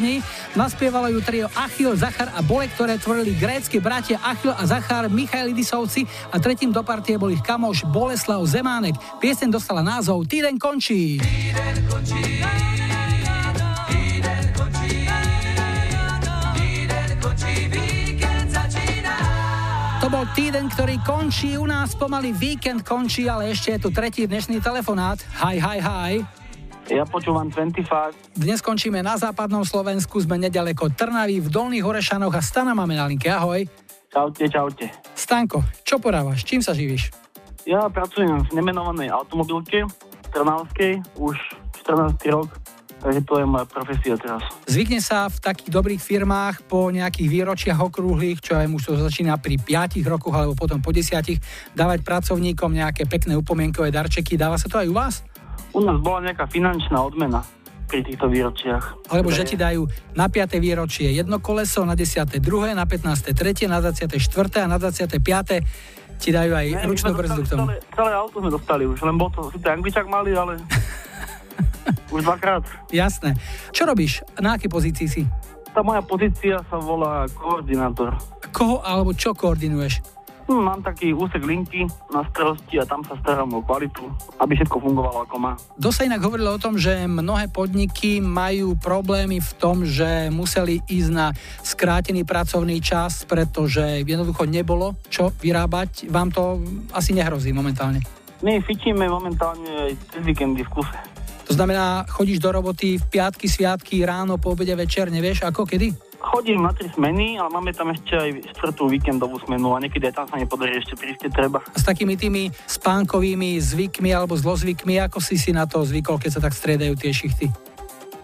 Naspievalo 0.55 1.11
ju 1.11 1.21
trio 1.23 1.47
Achil, 1.55 1.95
Zachar 1.95 2.31
a 2.35 2.43
Bolek, 2.43 2.75
ktoré 2.75 2.99
tvorili 2.99 3.35
grécky 3.39 3.79
bratia 3.79 4.19
Achil 4.23 4.51
a 4.51 4.63
Zachar 4.67 5.07
Michailidisovci 5.07 6.07
a 6.31 6.39
tretím 6.43 6.75
do 6.75 6.83
partie 6.83 7.19
bol 7.19 7.31
ich 7.31 7.43
kamoš 7.43 7.87
Boleslav 7.91 8.43
Zemánek. 8.47 8.99
Pieseň 9.23 9.55
dostala 9.55 9.83
názov 9.83 10.27
Týden 10.27 10.59
končí. 10.59 11.23
To 20.05 20.13
bol 20.13 20.29
týden, 20.37 20.69
ktorý 20.69 21.01
končí, 21.01 21.57
u 21.57 21.65
nás 21.65 21.97
pomaly 21.97 22.37
víkend 22.37 22.85
končí, 22.85 23.25
ale 23.25 23.57
ešte 23.57 23.73
je 23.73 23.79
tu 23.81 23.89
tretí 23.89 24.29
dnešný 24.29 24.61
telefonát. 24.61 25.17
Hi, 25.41 25.57
hi, 25.57 25.81
hi. 25.81 26.44
Ja 26.85 27.09
počúvam 27.09 27.49
25. 27.49 28.37
Dnes 28.37 28.61
končíme 28.61 29.01
na 29.01 29.17
západnom 29.17 29.65
Slovensku, 29.65 30.21
sme 30.21 30.37
nedaleko 30.37 30.93
Trnavy, 30.93 31.41
v 31.41 31.49
Dolných 31.49 31.81
Horešanoch 31.81 32.37
a 32.37 32.45
Stana 32.45 32.77
máme 32.77 32.93
na 32.93 33.09
linke. 33.09 33.33
Ahoj. 33.33 33.65
Čaute, 34.13 34.45
čaute. 34.53 34.93
Stanko, 35.17 35.65
čo 35.81 35.97
podávaš? 35.97 36.45
Čím 36.45 36.61
sa 36.61 36.77
živíš? 36.77 37.09
Ja 37.65 37.89
pracujem 37.89 38.37
v 38.37 38.51
nemenovanej 38.53 39.09
automobilke 39.09 39.89
Trnavskej 40.29 41.01
už 41.17 41.41
14 41.89 42.21
rok, 42.29 42.53
takže 43.01 43.21
to 43.25 43.33
je 43.41 43.45
moja 43.49 43.65
profesia 43.65 44.15
teraz. 44.21 44.45
Zvykne 44.69 45.01
sa 45.01 45.33
v 45.33 45.41
takých 45.41 45.73
dobrých 45.73 46.05
firmách 46.05 46.69
po 46.69 46.93
nejakých 46.93 47.33
výročiach 47.33 47.81
okrúhlych, 47.81 48.45
čo 48.45 48.61
aj 48.61 48.69
už 48.69 48.83
to 48.93 49.01
začína 49.01 49.41
pri 49.41 49.57
5 49.57 50.05
rokoch 50.05 50.37
alebo 50.37 50.53
potom 50.53 50.85
po 50.85 50.93
10, 50.93 51.17
dávať 51.73 52.05
pracovníkom 52.05 52.77
nejaké 52.77 53.09
pekné 53.09 53.41
upomienkové 53.41 53.89
darčeky. 53.89 54.37
Dáva 54.37 54.61
sa 54.61 54.69
to 54.69 54.77
aj 54.77 54.89
u 54.93 54.93
vás? 54.93 55.25
U 55.75 55.83
nás 55.83 55.99
bola 55.99 56.31
nejaká 56.31 56.47
finančná 56.47 57.03
odmena 57.03 57.43
pri 57.91 58.01
týchto 58.07 58.31
výročiach. 58.31 59.11
Alebo 59.11 59.29
že 59.35 59.45
ti 59.45 59.59
dajú 59.59 59.85
na 60.17 60.31
5. 60.31 60.57
výročie 60.63 61.11
jedno 61.13 61.43
koleso, 61.43 61.85
na 61.85 61.99
10. 61.99 62.27
druhé, 62.41 62.73
na 62.73 62.87
15. 62.87 63.35
tretie, 63.35 63.67
na 63.67 63.83
24. 63.83 64.19
a 64.63 64.67
na 64.71 64.79
25. 64.79 65.19
ti 66.19 66.31
dajú 66.31 66.53
aj 66.55 66.67
Ne, 66.79 66.87
ručnú 66.89 67.13
brzdu 67.13 67.43
k 67.43 67.49
tomu. 67.51 67.67
Celé, 67.69 67.77
celé 67.93 68.11
auto 68.15 68.39
sme 68.41 68.51
dostali 68.55 68.87
už, 68.87 69.03
len 69.03 69.19
bol 69.19 69.29
to 69.35 69.51
síce 69.51 69.67
angličak 69.67 70.07
malý, 70.07 70.33
ale 70.39 70.63
už 72.15 72.23
dvakrát. 72.23 72.65
Jasné. 72.95 73.35
Čo 73.75 73.85
robíš? 73.85 74.23
Na 74.39 74.57
akej 74.57 74.71
pozícii 74.71 75.09
si? 75.11 75.23
Tá 75.75 75.83
moja 75.83 76.07
pozícia 76.07 76.63
sa 76.71 76.79
volá 76.79 77.27
koordinátor. 77.35 78.15
Koho 78.55 78.79
alebo 78.87 79.11
čo 79.11 79.35
koordinuješ? 79.35 80.14
Hm, 80.45 80.61
mám 80.61 80.81
taký 80.85 81.17
úsek 81.17 81.41
linky 81.41 81.89
na 82.13 82.21
starosti 82.29 82.77
a 82.77 82.85
tam 82.85 83.01
sa 83.01 83.17
starám 83.25 83.49
o 83.57 83.65
kvalitu, 83.65 84.05
aby 84.37 84.53
všetko 84.61 84.77
fungovalo 84.77 85.25
ako 85.25 85.37
má. 85.41 85.57
Kto 85.81 85.89
sa 85.89 86.05
inak 86.05 86.21
hovorilo 86.21 86.53
o 86.53 86.61
tom, 86.61 86.77
že 86.77 87.09
mnohé 87.09 87.49
podniky 87.49 88.21
majú 88.21 88.77
problémy 88.77 89.41
v 89.41 89.51
tom, 89.57 89.89
že 89.89 90.29
museli 90.29 90.85
ísť 90.85 91.11
na 91.11 91.33
skrátený 91.65 92.29
pracovný 92.29 92.77
čas, 92.85 93.25
pretože 93.25 94.05
jednoducho 94.05 94.45
nebolo 94.45 95.01
čo 95.09 95.33
vyrábať. 95.41 96.13
Vám 96.13 96.29
to 96.29 96.61
asi 96.93 97.17
nehrozí 97.17 97.49
momentálne. 97.57 98.05
My 98.45 98.61
fičíme 98.61 99.09
momentálne 99.09 99.89
aj 99.89 99.93
cez 100.13 100.23
víkendy 100.29 100.61
v 100.61 100.69
kuse. 100.69 100.99
To 101.49 101.53
znamená, 101.57 102.05
chodíš 102.09 102.41
do 102.41 102.53
roboty 102.53 103.01
v 103.01 103.05
piatky, 103.05 103.49
sviatky, 103.49 104.05
ráno, 104.05 104.37
po 104.37 104.53
obede, 104.53 104.73
večer, 104.77 105.09
nevieš 105.09 105.45
ako, 105.45 105.65
kedy? 105.69 105.93
Chodím 106.25 106.65
na 106.65 106.73
tri 106.73 106.89
smeny, 106.89 107.37
ale 107.37 107.53
máme 107.53 107.77
tam 107.77 107.93
ešte 107.93 108.17
aj 108.17 108.31
štvrtú 108.57 108.89
víkendovú 108.89 109.37
smenu 109.45 109.77
a 109.77 109.83
niekedy 109.85 110.09
aj 110.09 110.25
tam 110.25 110.27
sa 110.33 110.41
nepodarí 110.41 110.81
ešte 110.81 110.97
prísť, 110.97 111.29
keď 111.29 111.33
treba. 111.37 111.59
S 111.77 111.85
takými 111.85 112.17
tými 112.17 112.49
spánkovými 112.65 113.61
zvykmi 113.61 114.09
alebo 114.09 114.33
zlozvykmi, 114.33 115.05
ako 115.05 115.21
si 115.21 115.37
si 115.37 115.53
na 115.53 115.69
to 115.69 115.85
zvykol, 115.85 116.17
keď 116.17 116.31
sa 116.33 116.41
tak 116.41 116.57
striedajú 116.57 116.97
tie 116.97 117.13
šichty? 117.13 117.53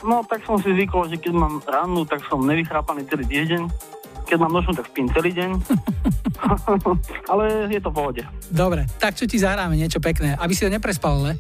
No 0.01 0.25
tak 0.25 0.49
som 0.49 0.57
si 0.57 0.73
zvykol, 0.73 1.13
že 1.13 1.21
keď 1.21 1.33
mám 1.37 1.61
ránu, 1.69 2.09
tak 2.09 2.25
som 2.25 2.41
nevychrápaný 2.41 3.05
celý 3.05 3.29
týždeň. 3.29 3.69
Keď 4.25 4.39
mám 4.41 4.57
nočnú, 4.57 4.73
tak 4.73 4.89
spím 4.89 5.13
celý 5.13 5.37
deň. 5.37 5.51
ale 7.33 7.69
je 7.69 7.81
to 7.81 7.91
v 7.93 7.97
pohode. 7.97 8.23
Dobre, 8.49 8.89
tak 8.97 9.17
čo 9.17 9.29
ti 9.29 9.37
zahráme 9.37 9.77
niečo 9.77 10.01
pekné, 10.01 10.37
aby 10.41 10.53
si 10.57 10.65
to 10.65 10.73
neprespal, 10.73 11.21
ale? 11.25 11.37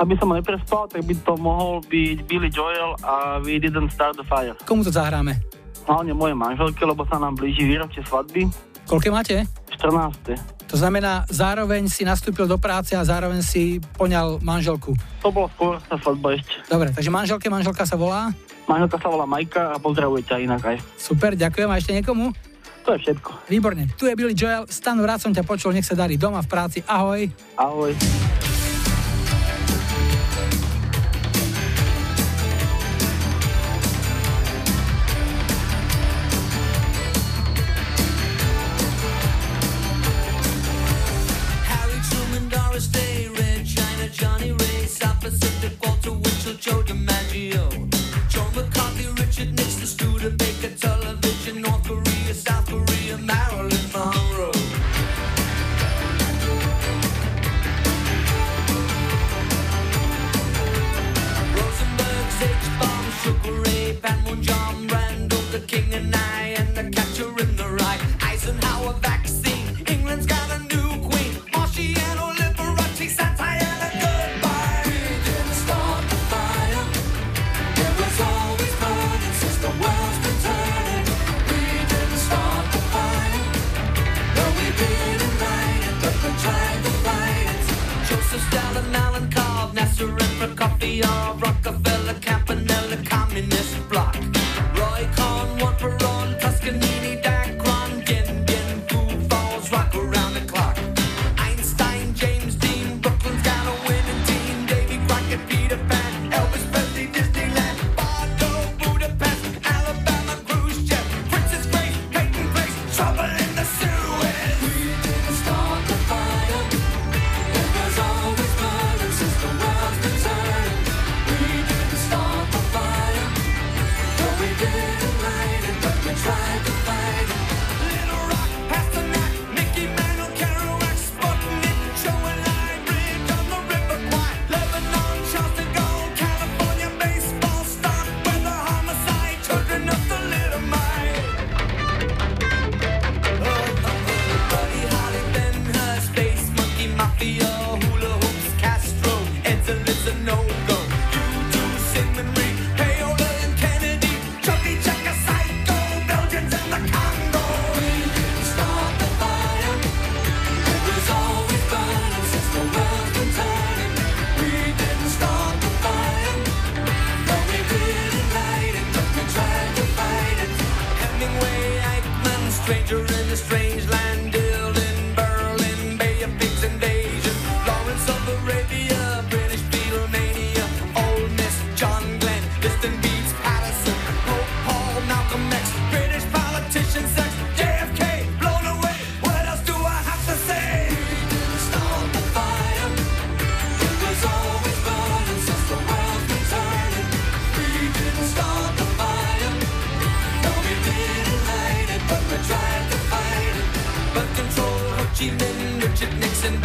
Aby 0.00 0.16
som 0.16 0.32
ho 0.32 0.34
neprespal, 0.34 0.88
tak 0.88 1.04
by 1.04 1.14
to 1.22 1.36
mohol 1.36 1.84
byť 1.84 2.18
Billy 2.24 2.48
Joel 2.48 2.96
a 3.04 3.38
We 3.44 3.60
Didn't 3.60 3.92
Start 3.92 4.16
the 4.16 4.24
Fire. 4.24 4.56
Komu 4.64 4.80
to 4.80 4.90
zahráme? 4.90 5.36
Hlavne 5.86 6.12
moje 6.12 6.34
manželke, 6.36 6.82
lebo 6.84 7.04
sa 7.08 7.16
nám 7.16 7.38
blíži 7.38 7.64
výročie 7.64 8.04
svadby. 8.04 8.50
Koľké 8.90 9.08
máte? 9.14 9.46
14. 9.78 10.60
To 10.70 10.76
znamená, 10.78 11.26
zároveň 11.26 11.90
si 11.90 12.06
nastúpil 12.06 12.46
do 12.46 12.54
práce 12.54 12.94
a 12.94 13.02
zároveň 13.02 13.42
si 13.42 13.82
poňal 13.98 14.38
manželku. 14.38 14.94
To 15.22 15.34
bolo 15.34 15.50
skôr 15.58 15.82
sa 15.90 15.98
svadba 15.98 16.38
ešte. 16.38 16.54
Dobre, 16.70 16.94
takže 16.94 17.10
manželke, 17.10 17.50
manželka 17.50 17.82
sa 17.82 17.98
volá? 17.98 18.30
Manželka 18.70 19.02
sa 19.02 19.10
volá 19.10 19.26
Majka 19.26 19.74
a 19.74 19.76
pozdravuje 19.82 20.22
ťa 20.22 20.46
inak 20.46 20.62
aj. 20.62 20.76
Super, 20.94 21.34
ďakujem. 21.34 21.68
A 21.70 21.74
ešte 21.74 21.90
niekomu? 21.90 22.30
To 22.86 22.94
je 22.94 22.98
všetko. 23.02 23.50
Výborne. 23.50 23.90
Tu 23.98 24.06
je 24.06 24.14
Billy 24.14 24.34
Joel. 24.34 24.70
Stanu, 24.70 25.02
rád 25.02 25.20
som 25.20 25.34
ťa 25.34 25.42
počul, 25.42 25.74
nech 25.74 25.86
sa 25.86 25.98
darí 25.98 26.14
doma 26.14 26.38
v 26.40 26.48
práci. 26.48 26.78
Ahoj. 26.86 27.26
Ahoj. 27.58 27.92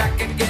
I 0.06 0.10
can 0.18 0.38
get. 0.38 0.45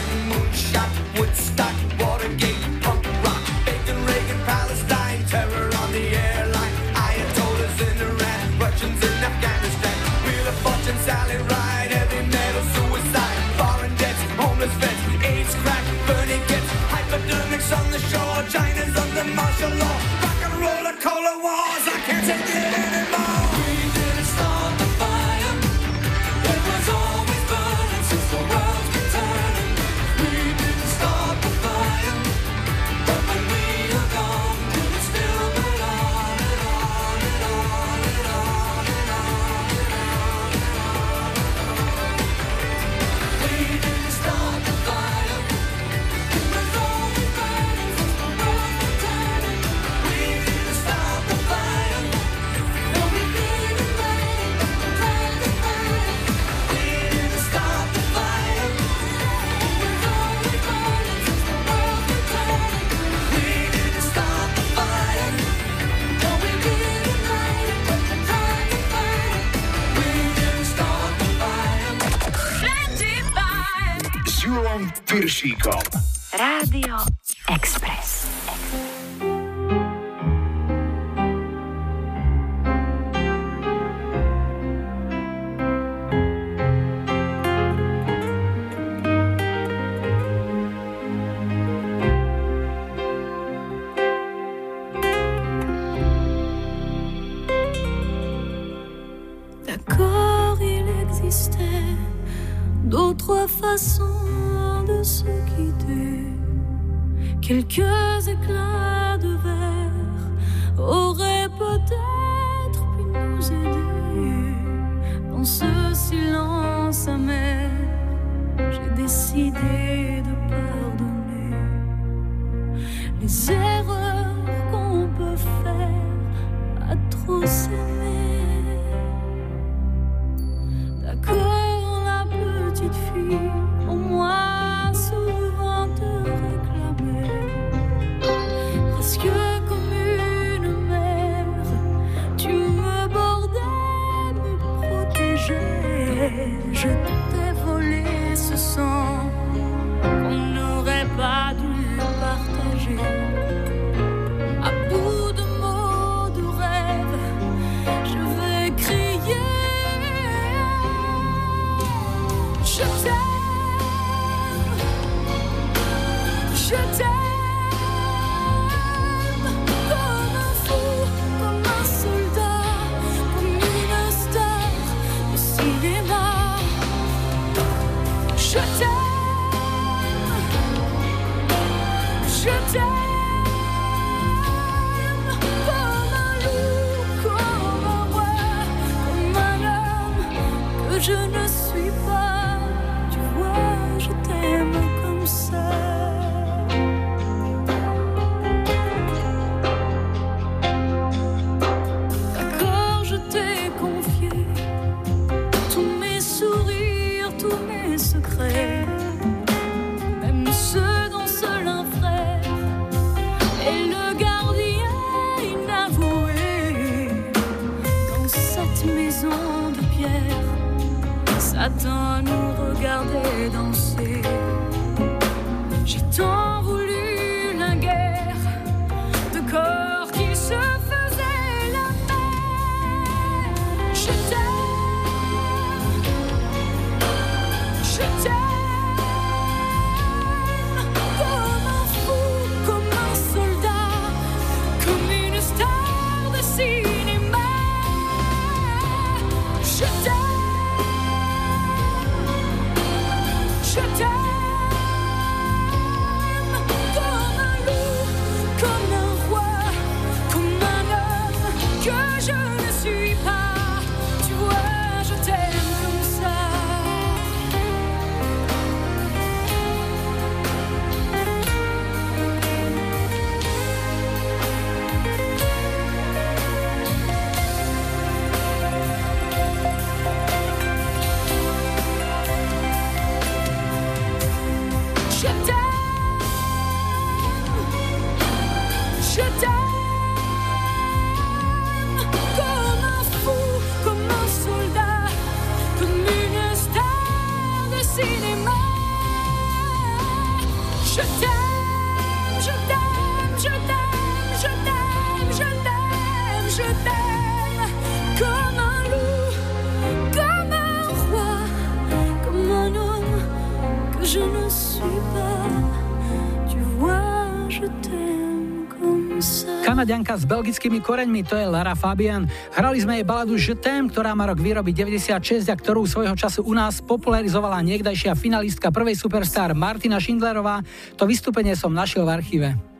Kanaďanka 319.85 320.17
s 320.17 320.25
belgickými 320.25 320.81
koreňmi, 320.81 321.21
to 321.29 321.37
je 321.37 321.45
Lara 321.45 321.77
Fabian. 321.77 322.25
Hrali 322.57 322.81
sme 322.81 322.97
jej 322.97 323.05
baladu 323.05 323.37
Je 323.37 323.53
ktorá 323.53 324.17
má 324.17 324.25
rok 324.25 324.41
výroby 324.41 324.73
96 324.73 325.45
a 325.45 325.53
ktorú 325.53 325.85
svojho 325.85 326.17
času 326.17 326.41
u 326.41 326.57
nás 326.57 326.81
popularizovala 326.81 327.61
niekdajšia 327.61 328.17
finalistka 328.17 328.73
prvej 328.73 328.97
superstar 328.97 329.53
Martina 329.53 330.01
Schindlerová. 330.01 330.65
To 330.97 331.05
vystúpenie 331.05 331.53
som 331.53 331.69
našiel 331.69 332.01
v 332.01 332.17
archíve. 332.17 332.74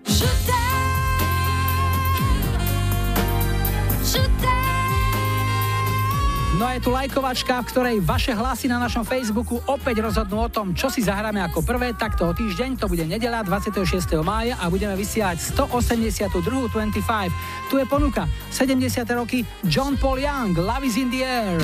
Tu 6.86 6.94
lajkovačka, 6.94 7.66
v 7.66 7.70
ktorej 7.74 7.98
vaše 7.98 8.30
hlasy 8.38 8.70
na 8.70 8.78
našom 8.78 9.02
Facebooku 9.02 9.58
opäť 9.66 10.06
rozhodnú 10.06 10.46
o 10.46 10.50
tom, 10.54 10.78
čo 10.78 10.86
si 10.94 11.02
zahráme 11.02 11.42
ako 11.42 11.66
prvé, 11.66 11.98
takto 11.98 12.30
o 12.30 12.32
týždeň, 12.38 12.78
to 12.78 12.86
bude 12.86 13.02
nedela 13.10 13.42
26. 13.42 13.82
mája 14.22 14.54
a 14.62 14.70
budeme 14.70 14.94
vysielať 14.94 15.58
182. 15.58 16.30
25. 16.70 17.74
Tu 17.74 17.82
je 17.82 17.86
ponuka 17.90 18.30
70. 18.54 19.02
roky 19.18 19.42
John 19.66 19.98
Paul 19.98 20.22
Young, 20.22 20.54
Love 20.54 20.86
is 20.86 20.94
in 20.94 21.10
the 21.10 21.26
air. 21.26 21.58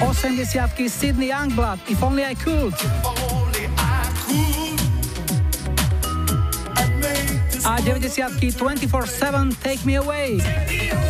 80 0.00 0.88
Sydney 0.88 1.28
Youngblood, 1.28 1.76
If 1.92 2.00
Only 2.00 2.24
I 2.24 2.32
Could. 2.32 2.72
A 7.70 7.80
90 7.80 8.50
24-7 8.50 9.62
Take 9.62 9.86
Me 9.86 9.94
Away. 9.94 11.09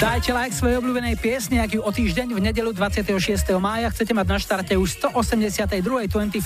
Dajte 0.00 0.32
like 0.32 0.56
svojej 0.56 0.80
obľúbenej 0.80 1.20
piesne, 1.20 1.60
ak 1.60 1.76
ju 1.76 1.84
o 1.84 1.92
týždeň 1.92 2.32
v 2.32 2.40
nedelu 2.40 2.72
26. 2.72 3.20
mája 3.60 3.92
chcete 3.92 4.16
mať 4.16 4.26
na 4.32 4.38
štarte 4.40 4.72
už 4.72 4.96
182. 4.96 5.76
25. 6.08 6.40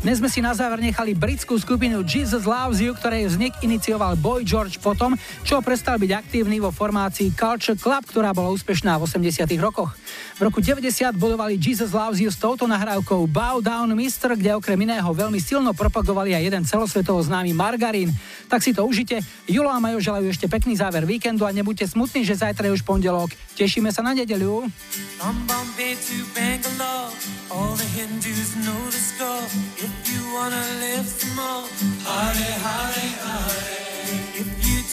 Dnes 0.00 0.16
sme 0.16 0.32
si 0.32 0.40
na 0.40 0.56
záver 0.56 0.80
nechali 0.80 1.12
britskú 1.12 1.60
skupinu 1.60 2.00
Jesus 2.00 2.48
Loves 2.48 2.80
You, 2.80 2.96
ktorej 2.96 3.28
vznik 3.28 3.52
inicioval 3.60 4.16
Boy 4.16 4.40
George 4.40 4.80
potom, 4.80 5.20
čo 5.44 5.60
prestal 5.60 6.00
byť 6.00 6.16
aktívny 6.16 6.64
vo 6.64 6.72
formácii 6.72 7.36
Culture 7.36 7.76
Club, 7.76 8.08
ktorá 8.08 8.32
bola 8.32 8.56
úspešná 8.56 8.96
v 8.96 9.04
80. 9.04 9.44
rokoch. 9.60 9.92
V 10.40 10.48
roku 10.48 10.64
90 10.64 10.88
bodovali 11.20 11.60
Jesus 11.60 11.92
Loves 11.92 12.24
You 12.24 12.32
s 12.32 12.40
touto 12.40 12.64
nahrávkou 12.64 13.28
Bow 13.28 13.60
Down 13.60 13.92
Mister, 13.92 14.32
kde 14.32 14.56
okrem 14.56 14.80
iného 14.80 15.12
veľmi 15.12 15.44
silno 15.44 15.76
propagovali 15.76 16.32
aj 16.32 16.40
jeden 16.40 16.64
celosvetovo 16.64 17.20
známy 17.20 17.52
margarín. 17.52 18.16
Tak 18.48 18.64
si 18.64 18.72
to 18.72 18.88
užite. 18.88 19.20
Julo 19.44 19.68
a 19.68 19.76
Majo 19.76 20.00
želajú 20.00 20.32
ešte 20.32 20.48
pekný 20.48 20.72
záver 20.72 21.04
víkendu 21.04 21.44
a 21.44 21.52
nebuďte 21.52 21.92
smutní, 21.92 22.24
že 22.24 22.32
zajtra 22.32 22.64
je 22.64 22.77
už 22.78 22.86
pondelok. 22.86 23.34
Tešíme 23.58 23.90
sa 23.90 24.06
na 24.06 24.14
nedeľu. 24.14 24.70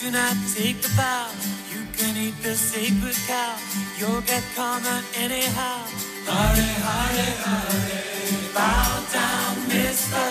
Do 0.06 0.14
not 0.14 0.38
take 0.53 0.78
the 0.86 0.91
vow, 0.94 1.34
you 1.74 1.82
can 1.98 2.14
eat 2.14 2.38
the 2.45 2.53
sacred 2.53 3.18
cow. 3.26 3.57
You'll 3.98 4.22
get 4.22 4.45
karma 4.53 5.02
anyhow. 5.18 5.82
Hare 6.30 6.70
Hare 6.86 7.34
Hare. 7.41 8.06
Bow 8.53 9.02
down, 9.10 9.66
Mister. 9.66 10.30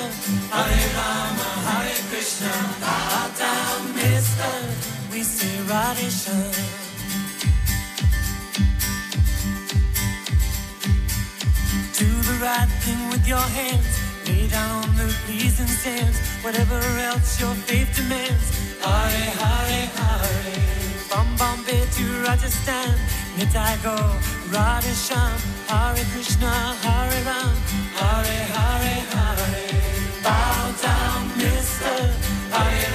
Hare 0.54 0.86
Rama, 0.94 1.48
Hare 1.66 1.98
Krishna. 2.06 2.54
Bow 2.78 3.34
down, 3.34 3.98
Mister. 3.98 4.54
We 5.10 5.26
say. 5.26 6.83
Right 12.44 12.68
thing 12.84 13.08
with 13.08 13.26
your 13.26 13.46
hands. 13.58 13.94
Lay 14.28 14.46
down 14.48 14.82
the 15.00 15.08
pleasing 15.24 15.72
sands. 15.82 16.18
Whatever 16.44 16.78
else 17.08 17.40
your 17.40 17.54
faith 17.66 17.90
demands. 17.96 18.46
Hare 18.84 19.30
Hare 19.40 19.86
Hare. 19.98 20.60
From 21.08 21.26
Bombay 21.40 21.84
to 21.96 22.04
Rajasthan. 22.26 22.94
Mitai 23.36 23.74
go. 23.82 23.96
Radhe 24.52 24.92
Shyam. 25.06 25.40
Hare 25.70 26.04
Krishna. 26.12 26.52
Hare 26.84 27.20
Ram. 27.28 27.54
Hare 28.00 28.44
Hare 28.56 28.98
Hare. 29.14 29.80
Bow 30.24 30.62
down, 30.86 31.22
mister. 31.38 31.98
Hare 32.54 32.93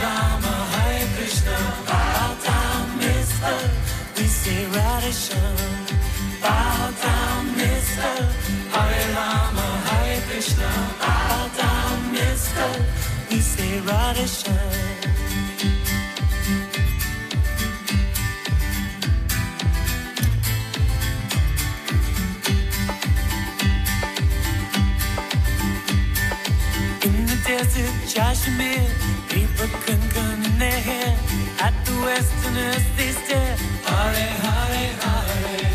The 27.30 27.38
desert, 27.46 27.94
Kashmir, 28.14 28.86
people 29.30 29.68
kunkan 29.86 30.46
in 30.46 30.60
their 30.60 30.82
hair. 30.90 31.16
At 31.60 31.74
the 31.86 31.94
westerners 32.02 32.84
they 32.98 33.12
stare. 33.12 33.56
Hare, 33.86 34.30
hare, 34.44 34.94
hare. 35.04 35.70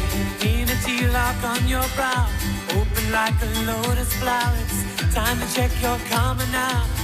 A 0.64 0.76
tilak 0.84 1.44
on 1.44 1.68
your 1.68 1.86
brow, 1.94 2.28
open 2.70 3.12
like 3.12 3.38
a 3.42 3.50
lotus 3.70 4.12
flower. 4.14 4.56
It's 4.64 5.14
time 5.14 5.38
to 5.38 5.46
check 5.54 5.70
your 5.80 5.98
karma 6.10 6.46
now. 6.50 7.03